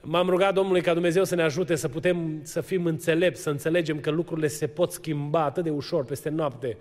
m-am 0.00 0.28
rugat 0.28 0.54
Domnului 0.54 0.82
ca 0.82 0.92
Dumnezeu 0.92 1.24
să 1.24 1.34
ne 1.34 1.42
ajute 1.42 1.74
să 1.74 1.88
putem 1.88 2.40
să 2.42 2.60
fim 2.60 2.86
înțelepți, 2.86 3.42
să 3.42 3.50
înțelegem 3.50 4.00
că 4.00 4.10
lucrurile 4.10 4.46
se 4.46 4.66
pot 4.66 4.92
schimba 4.92 5.44
atât 5.44 5.64
de 5.64 5.70
ușor 5.70 6.04
peste 6.04 6.28
noapte, 6.28 6.76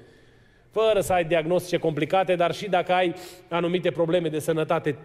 fără 0.71 1.01
să 1.01 1.13
ai 1.13 1.25
diagnostice 1.25 1.77
complicate, 1.77 2.35
dar 2.35 2.53
și 2.53 2.69
dacă 2.69 2.93
ai 2.93 3.15
anumite 3.49 3.91
probleme 3.91 4.29
de 4.29 4.39
sănătate, 4.39 4.97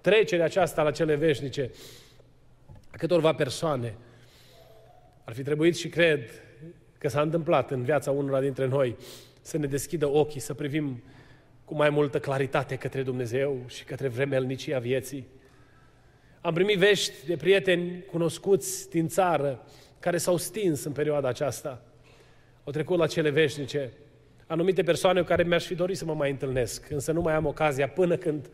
trecerea 0.00 0.44
aceasta 0.44 0.82
la 0.82 0.90
cele 0.90 1.14
veșnice 1.14 1.70
a 2.90 2.96
câtorva 2.96 3.32
persoane 3.32 3.94
ar 5.24 5.34
fi 5.34 5.42
trebuit 5.42 5.76
și 5.76 5.88
cred 5.88 6.30
că 6.98 7.08
s-a 7.08 7.20
întâmplat 7.20 7.70
în 7.70 7.82
viața 7.82 8.10
unora 8.10 8.40
dintre 8.40 8.66
noi 8.66 8.96
să 9.40 9.58
ne 9.58 9.66
deschidă 9.66 10.08
ochii, 10.08 10.40
să 10.40 10.54
privim 10.54 11.02
cu 11.64 11.74
mai 11.74 11.90
multă 11.90 12.18
claritate 12.18 12.76
către 12.76 13.02
Dumnezeu 13.02 13.58
și 13.66 13.84
către 13.84 14.08
vremelnicia 14.08 14.78
vieții. 14.78 15.26
Am 16.40 16.54
primit 16.54 16.78
vești 16.78 17.26
de 17.26 17.36
prieteni 17.36 18.04
cunoscuți 18.10 18.90
din 18.90 19.08
țară 19.08 19.64
care 19.98 20.18
s-au 20.18 20.36
stins 20.36 20.84
în 20.84 20.92
perioada 20.92 21.28
aceasta. 21.28 21.82
Au 22.64 22.72
trecut 22.72 22.98
la 22.98 23.06
cele 23.06 23.30
veșnice. 23.30 23.90
Anumite 24.46 24.82
persoane 24.82 25.20
cu 25.20 25.26
care 25.26 25.42
mi-aș 25.42 25.64
fi 25.64 25.74
dorit 25.74 25.96
să 25.96 26.04
mă 26.04 26.14
mai 26.14 26.30
întâlnesc, 26.30 26.90
însă 26.90 27.12
nu 27.12 27.20
mai 27.20 27.34
am 27.34 27.46
ocazia 27.46 27.88
până 27.88 28.16
când 28.16 28.50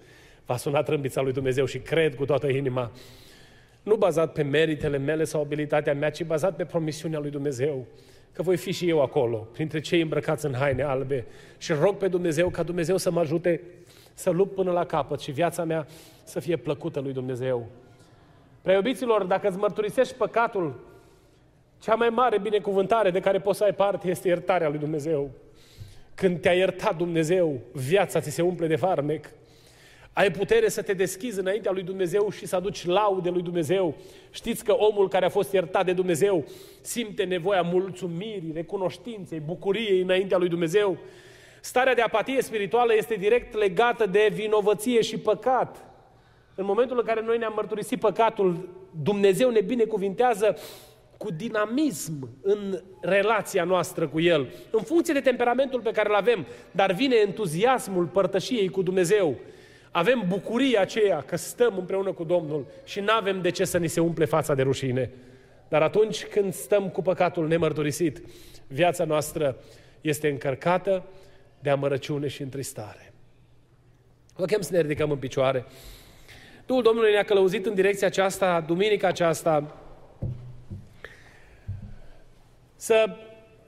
va 0.46 0.56
suna 0.56 0.82
trâmbița 0.82 1.20
lui 1.20 1.32
Dumnezeu 1.32 1.64
și 1.64 1.78
cred 1.78 2.14
cu 2.14 2.24
toată 2.24 2.46
inima. 2.46 2.92
Nu 3.82 3.96
bazat 3.96 4.32
pe 4.32 4.42
meritele 4.42 4.98
mele 4.98 5.24
sau 5.24 5.40
abilitatea 5.40 5.94
mea, 5.94 6.10
ci 6.10 6.24
bazat 6.24 6.56
pe 6.56 6.64
promisiunea 6.64 7.18
lui 7.18 7.30
Dumnezeu 7.30 7.86
că 8.34 8.42
voi 8.42 8.56
fi 8.56 8.72
și 8.72 8.88
eu 8.88 9.02
acolo, 9.02 9.36
printre 9.36 9.80
cei 9.80 10.00
îmbrăcați 10.00 10.46
în 10.46 10.54
haine 10.54 10.82
albe 10.82 11.26
și 11.58 11.72
rog 11.72 11.96
pe 11.96 12.08
Dumnezeu 12.08 12.48
ca 12.48 12.62
Dumnezeu 12.62 12.96
să 12.96 13.10
mă 13.10 13.20
ajute 13.20 13.60
să 14.14 14.30
lupt 14.30 14.54
până 14.54 14.72
la 14.72 14.86
capăt 14.86 15.20
și 15.20 15.30
viața 15.30 15.64
mea 15.64 15.86
să 16.24 16.40
fie 16.40 16.56
plăcută 16.56 17.00
lui 17.00 17.12
Dumnezeu. 17.12 17.66
Preiubiților, 18.62 19.22
dacă 19.22 19.48
îți 19.48 19.58
mărturisești 19.58 20.14
păcatul, 20.14 20.80
cea 21.78 21.94
mai 21.94 22.08
mare 22.08 22.38
binecuvântare 22.38 23.10
de 23.10 23.20
care 23.20 23.38
poți 23.38 23.58
să 23.58 23.64
ai 23.64 23.74
parte 23.74 24.08
este 24.08 24.28
iertarea 24.28 24.68
lui 24.68 24.78
Dumnezeu. 24.78 25.30
Când 26.14 26.40
te-a 26.40 26.52
iertat 26.52 26.96
Dumnezeu, 26.96 27.60
viața 27.72 28.20
ți 28.20 28.30
se 28.30 28.42
umple 28.42 28.66
de 28.66 28.76
farmec. 28.76 29.30
Ai 30.14 30.30
putere 30.30 30.68
să 30.68 30.82
te 30.82 30.92
deschizi 30.92 31.38
înaintea 31.38 31.72
lui 31.72 31.82
Dumnezeu 31.82 32.30
și 32.30 32.46
să 32.46 32.56
aduci 32.56 32.86
laude 32.86 33.30
lui 33.30 33.42
Dumnezeu. 33.42 33.94
Știți 34.30 34.64
că 34.64 34.72
omul 34.72 35.08
care 35.08 35.24
a 35.24 35.28
fost 35.28 35.52
iertat 35.52 35.84
de 35.84 35.92
Dumnezeu 35.92 36.44
simte 36.80 37.24
nevoia 37.24 37.62
mulțumirii, 37.62 38.52
recunoștinței, 38.54 39.40
bucuriei 39.40 40.00
înaintea 40.00 40.38
lui 40.38 40.48
Dumnezeu. 40.48 40.98
Starea 41.60 41.94
de 41.94 42.00
apatie 42.00 42.42
spirituală 42.42 42.94
este 42.96 43.14
direct 43.14 43.54
legată 43.54 44.06
de 44.06 44.30
vinovăție 44.32 45.00
și 45.00 45.18
păcat. 45.18 45.84
În 46.54 46.64
momentul 46.64 46.98
în 46.98 47.04
care 47.04 47.22
noi 47.22 47.38
ne-am 47.38 47.52
mărturisit 47.56 48.00
păcatul, 48.00 48.68
Dumnezeu 49.02 49.50
ne 49.50 49.60
binecuvintează 49.60 50.56
cu 51.16 51.30
dinamism 51.30 52.28
în 52.42 52.80
relația 53.00 53.64
noastră 53.64 54.08
cu 54.08 54.20
El, 54.20 54.52
în 54.70 54.82
funcție 54.82 55.14
de 55.14 55.20
temperamentul 55.20 55.80
pe 55.80 55.90
care 55.90 56.08
îl 56.08 56.14
avem, 56.14 56.46
dar 56.70 56.92
vine 56.92 57.16
entuziasmul 57.16 58.06
părtășiei 58.06 58.68
cu 58.68 58.82
Dumnezeu. 58.82 59.36
Avem 59.96 60.24
bucuria 60.28 60.80
aceea 60.80 61.20
că 61.20 61.36
stăm 61.36 61.78
împreună 61.78 62.12
cu 62.12 62.24
Domnul 62.24 62.66
și 62.84 63.00
nu 63.00 63.12
avem 63.12 63.40
de 63.40 63.50
ce 63.50 63.64
să 63.64 63.78
ni 63.78 63.88
se 63.88 64.00
umple 64.00 64.24
fața 64.24 64.54
de 64.54 64.62
rușine. 64.62 65.10
Dar 65.68 65.82
atunci 65.82 66.24
când 66.24 66.54
stăm 66.54 66.88
cu 66.88 67.02
păcatul 67.02 67.46
nemărturisit, 67.46 68.22
viața 68.66 69.04
noastră 69.04 69.56
este 70.00 70.28
încărcată 70.28 71.04
de 71.58 71.70
amărăciune 71.70 72.28
și 72.28 72.42
întristare. 72.42 73.12
Vă 74.36 74.44
chem 74.44 74.60
să 74.60 74.72
ne 74.72 74.80
ridicăm 74.80 75.10
în 75.10 75.16
picioare. 75.16 75.64
Duhul 76.66 76.82
Domnului 76.82 77.12
ne-a 77.12 77.24
călăuzit 77.24 77.66
în 77.66 77.74
direcția 77.74 78.06
aceasta, 78.06 78.60
duminica 78.60 79.08
aceasta, 79.08 79.76
să 82.76 83.16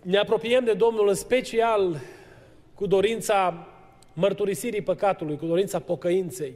ne 0.02 0.18
apropiem 0.18 0.64
de 0.64 0.72
Domnul 0.72 1.08
în 1.08 1.14
special 1.14 2.00
cu 2.74 2.86
dorința 2.86 3.68
mărturisirii 4.16 4.82
păcatului, 4.82 5.36
cu 5.36 5.46
dorința 5.46 5.78
pocăinței. 5.78 6.52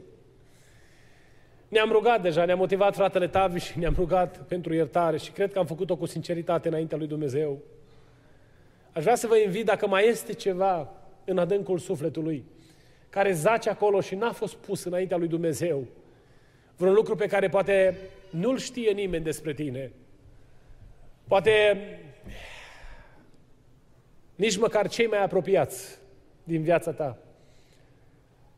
Ne-am 1.67 1.91
rugat 1.91 2.21
deja, 2.21 2.45
ne-a 2.45 2.55
motivat 2.55 2.95
fratele 2.95 3.27
Tavi 3.27 3.59
și 3.59 3.79
ne-am 3.79 3.93
rugat 3.97 4.37
pentru 4.47 4.73
iertare 4.73 5.17
și 5.17 5.31
cred 5.31 5.51
că 5.51 5.59
am 5.59 5.65
făcut-o 5.65 5.95
cu 5.95 6.05
sinceritate 6.05 6.67
înaintea 6.67 6.97
lui 6.97 7.07
Dumnezeu. 7.07 7.59
Aș 8.91 9.03
vrea 9.03 9.15
să 9.15 9.27
vă 9.27 9.37
invit 9.37 9.65
dacă 9.65 9.87
mai 9.87 10.07
este 10.07 10.33
ceva 10.33 10.89
în 11.25 11.37
adâncul 11.37 11.77
sufletului 11.77 12.45
care 13.09 13.31
zace 13.31 13.69
acolo 13.69 14.01
și 14.01 14.15
n-a 14.15 14.31
fost 14.31 14.55
pus 14.55 14.83
înaintea 14.83 15.17
lui 15.17 15.27
Dumnezeu, 15.27 15.87
vreun 16.77 16.93
lucru 16.93 17.15
pe 17.15 17.27
care 17.27 17.49
poate 17.49 17.97
nu-l 18.29 18.57
știe 18.57 18.91
nimeni 18.91 19.23
despre 19.23 19.53
tine, 19.53 19.91
poate 21.27 21.77
nici 24.35 24.57
măcar 24.57 24.87
cei 24.87 25.07
mai 25.07 25.23
apropiați 25.23 25.99
din 26.43 26.61
viața 26.61 26.91
ta, 26.91 27.17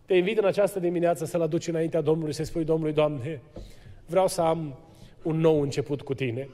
te 0.06 0.14
invit 0.14 0.38
în 0.38 0.46
această 0.46 0.80
dimineață 0.80 1.26
să-L 1.26 1.42
aduci 1.42 1.68
înaintea 1.68 2.02
Domnului, 2.02 2.34
să 2.34 2.44
spui 2.44 2.64
Domnului, 2.64 2.94
Doamne, 2.94 3.42
vreau 4.06 4.28
să 4.28 4.42
am 4.42 4.80
un 5.24 5.40
nou 5.40 5.62
început 5.62 6.02
cu 6.02 6.14
Tine. 6.14 6.50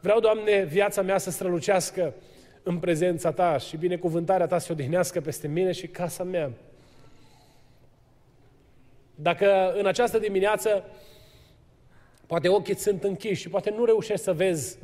Vreau, 0.00 0.20
Doamne, 0.20 0.64
viața 0.64 1.02
mea 1.02 1.18
să 1.18 1.30
strălucească 1.30 2.14
în 2.62 2.78
prezența 2.78 3.32
Ta 3.32 3.58
și 3.58 3.76
binecuvântarea 3.76 4.46
Ta 4.46 4.58
să 4.58 4.72
odihnească 4.72 5.20
peste 5.20 5.48
mine 5.48 5.72
și 5.72 5.86
casa 5.86 6.24
mea. 6.24 6.50
Dacă 9.14 9.72
în 9.78 9.86
această 9.86 10.18
dimineață 10.18 10.84
poate 12.26 12.48
ochii 12.48 12.76
sunt 12.76 13.04
închiși 13.04 13.40
și 13.40 13.48
poate 13.48 13.70
nu 13.70 13.84
reușești 13.84 14.24
să 14.24 14.32
vezi 14.32 14.78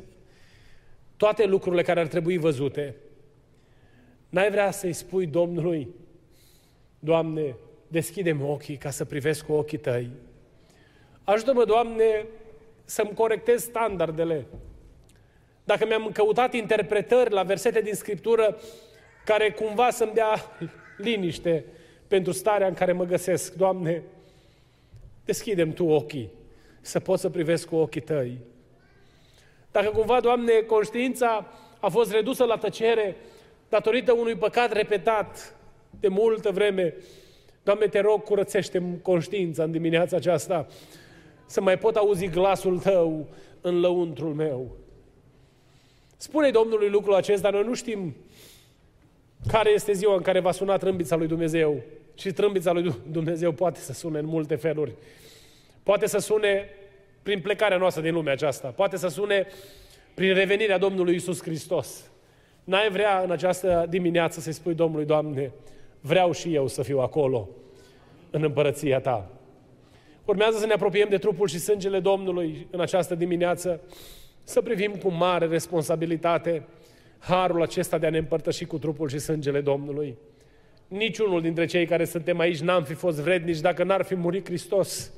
toate 1.17 1.45
lucrurile 1.45 1.81
care 1.81 1.99
ar 1.99 2.07
trebui 2.07 2.37
văzute, 2.37 2.95
n-ai 4.29 4.51
vrea 4.51 4.71
să-i 4.71 4.93
spui 4.93 5.25
Domnului, 5.25 5.87
Doamne, 7.07 7.55
deschide-mi 7.87 8.43
ochii 8.43 8.75
ca 8.75 8.89
să 8.89 9.05
privesc 9.05 9.45
cu 9.45 9.53
ochii 9.53 9.77
Tăi. 9.77 10.09
Ajută-mă, 11.23 11.65
Doamne, 11.65 12.25
să-mi 12.85 13.13
corectez 13.13 13.63
standardele. 13.63 14.45
Dacă 15.63 15.85
mi-am 15.85 16.09
căutat 16.13 16.53
interpretări 16.53 17.33
la 17.33 17.43
versete 17.43 17.81
din 17.81 17.93
Scriptură 17.93 18.57
care 19.25 19.51
cumva 19.51 19.89
să-mi 19.89 20.13
dea 20.13 20.57
liniște 20.97 21.65
pentru 22.07 22.31
starea 22.31 22.67
în 22.67 22.73
care 22.73 22.91
mă 22.91 23.03
găsesc, 23.03 23.53
Doamne, 23.53 24.03
deschidem 25.25 25.73
Tu 25.73 25.85
ochii 25.85 26.31
să 26.81 26.99
pot 26.99 27.19
să 27.19 27.29
privesc 27.29 27.67
cu 27.67 27.75
ochii 27.75 28.01
Tăi. 28.01 28.37
Dacă 29.71 29.89
cumva, 29.89 30.19
Doamne, 30.19 30.53
conștiința 30.53 31.47
a 31.79 31.89
fost 31.89 32.11
redusă 32.11 32.43
la 32.43 32.57
tăcere 32.57 33.15
datorită 33.69 34.11
unui 34.11 34.35
păcat 34.35 34.71
repetat, 34.71 35.56
de 35.99 36.07
multă 36.07 36.51
vreme. 36.51 36.95
Doamne, 37.63 37.87
te 37.87 37.99
rog, 37.99 38.23
curățește-mi 38.23 39.01
conștiința 39.01 39.63
în 39.63 39.71
dimineața 39.71 40.15
aceasta 40.15 40.67
să 41.45 41.61
mai 41.61 41.77
pot 41.77 41.95
auzi 41.95 42.27
glasul 42.27 42.79
Tău 42.79 43.27
în 43.61 43.79
lăuntrul 43.79 44.33
meu. 44.33 44.75
Spune 46.17 46.49
Domnului 46.49 46.89
lucrul 46.89 47.13
acesta, 47.13 47.49
noi 47.49 47.63
nu 47.63 47.73
știm 47.73 48.15
care 49.47 49.69
este 49.69 49.91
ziua 49.91 50.15
în 50.15 50.21
care 50.21 50.39
va 50.39 50.51
suna 50.51 50.77
trâmbița 50.77 51.15
lui 51.15 51.27
Dumnezeu. 51.27 51.81
Și 52.15 52.31
trâmbița 52.31 52.71
lui 52.71 52.95
Dumnezeu 53.11 53.51
poate 53.51 53.79
să 53.79 53.93
sune 53.93 54.19
în 54.19 54.25
multe 54.25 54.55
feluri. 54.55 54.93
Poate 55.83 56.07
să 56.07 56.17
sune 56.17 56.69
prin 57.23 57.41
plecarea 57.41 57.77
noastră 57.77 58.01
din 58.01 58.13
lumea 58.13 58.33
aceasta. 58.33 58.67
Poate 58.67 58.97
să 58.97 59.07
sune 59.07 59.47
prin 60.13 60.33
revenirea 60.33 60.77
Domnului 60.77 61.15
Isus 61.15 61.41
Hristos. 61.41 62.11
N-ai 62.63 62.89
vrea 62.89 63.21
în 63.21 63.31
această 63.31 63.85
dimineață 63.89 64.39
să-i 64.39 64.53
spui 64.53 64.73
Domnului, 64.73 65.05
Doamne, 65.05 65.51
vreau 66.07 66.31
și 66.31 66.53
eu 66.53 66.67
să 66.67 66.83
fiu 66.83 66.99
acolo, 66.99 67.49
în 68.29 68.43
împărăția 68.43 68.99
ta. 68.99 69.29
Urmează 70.25 70.57
să 70.57 70.65
ne 70.65 70.73
apropiem 70.73 71.09
de 71.09 71.17
trupul 71.17 71.47
și 71.47 71.59
sângele 71.59 71.99
Domnului 71.99 72.67
în 72.71 72.79
această 72.79 73.15
dimineață, 73.15 73.81
să 74.43 74.61
privim 74.61 74.95
cu 74.95 75.11
mare 75.11 75.45
responsabilitate 75.45 76.67
harul 77.19 77.61
acesta 77.61 77.97
de 77.97 78.05
a 78.05 78.09
ne 78.09 78.17
împărtăși 78.17 78.65
cu 78.65 78.77
trupul 78.77 79.09
și 79.09 79.19
sângele 79.19 79.61
Domnului. 79.61 80.17
Niciunul 80.87 81.41
dintre 81.41 81.65
cei 81.65 81.85
care 81.85 82.05
suntem 82.05 82.39
aici 82.39 82.59
n-am 82.59 82.83
fi 82.83 82.93
fost 82.93 83.19
vrednici 83.19 83.59
dacă 83.59 83.83
n-ar 83.83 84.03
fi 84.03 84.15
murit 84.15 84.45
Hristos. 84.45 85.11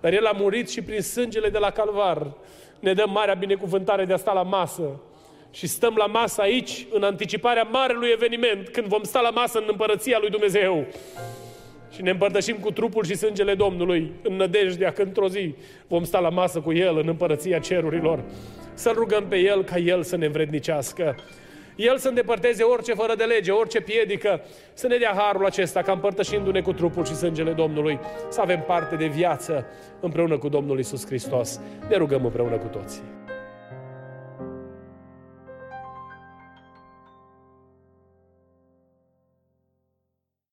Dar 0.00 0.12
El 0.12 0.26
a 0.26 0.32
murit 0.32 0.70
și 0.70 0.82
prin 0.82 1.00
sângele 1.00 1.48
de 1.48 1.58
la 1.58 1.70
Calvar 1.70 2.34
ne 2.80 2.92
dă 2.92 3.04
marea 3.08 3.34
binecuvântare 3.34 4.04
de 4.04 4.12
a 4.12 4.16
sta 4.16 4.32
la 4.32 4.42
masă 4.42 5.00
și 5.50 5.66
stăm 5.66 5.94
la 5.96 6.06
masă 6.06 6.40
aici, 6.40 6.86
în 6.90 7.02
anticiparea 7.02 7.62
marelui 7.62 8.10
eveniment, 8.12 8.68
când 8.68 8.86
vom 8.86 9.02
sta 9.02 9.20
la 9.20 9.30
masă 9.30 9.58
în 9.58 9.66
împărăția 9.68 10.18
lui 10.20 10.30
Dumnezeu 10.30 10.86
și 11.94 12.02
ne 12.02 12.10
împărtășim 12.10 12.56
cu 12.56 12.70
trupul 12.70 13.04
și 13.04 13.14
sângele 13.14 13.54
Domnului 13.54 14.12
în 14.22 14.36
nădejdea 14.36 14.92
că 14.92 15.02
într-o 15.02 15.28
zi 15.28 15.54
vom 15.86 16.04
sta 16.04 16.18
la 16.18 16.28
masă 16.28 16.60
cu 16.60 16.72
El 16.72 16.98
în 16.98 17.08
împărăția 17.08 17.58
cerurilor. 17.58 18.24
Să-L 18.74 18.94
rugăm 18.94 19.24
pe 19.28 19.36
El 19.36 19.64
ca 19.64 19.76
El 19.76 20.02
să 20.02 20.16
ne 20.16 20.26
învrednicească. 20.26 21.16
El 21.76 21.98
să 21.98 22.08
îndepărteze 22.08 22.62
orice 22.62 22.94
fără 22.94 23.14
de 23.14 23.24
lege, 23.24 23.50
orice 23.50 23.80
piedică, 23.80 24.40
să 24.74 24.86
ne 24.86 24.96
dea 24.96 25.12
harul 25.16 25.46
acesta 25.46 25.82
ca 25.82 25.92
împărtășindu-ne 25.92 26.60
cu 26.60 26.72
trupul 26.72 27.04
și 27.04 27.14
sângele 27.14 27.52
Domnului, 27.52 27.98
să 28.28 28.40
avem 28.40 28.64
parte 28.66 28.96
de 28.96 29.06
viață 29.06 29.66
împreună 30.00 30.38
cu 30.38 30.48
Domnul 30.48 30.78
Isus 30.78 31.06
Hristos. 31.06 31.60
Ne 31.88 31.96
rugăm 31.96 32.24
împreună 32.24 32.56
cu 32.56 32.66
toții. 32.66 33.17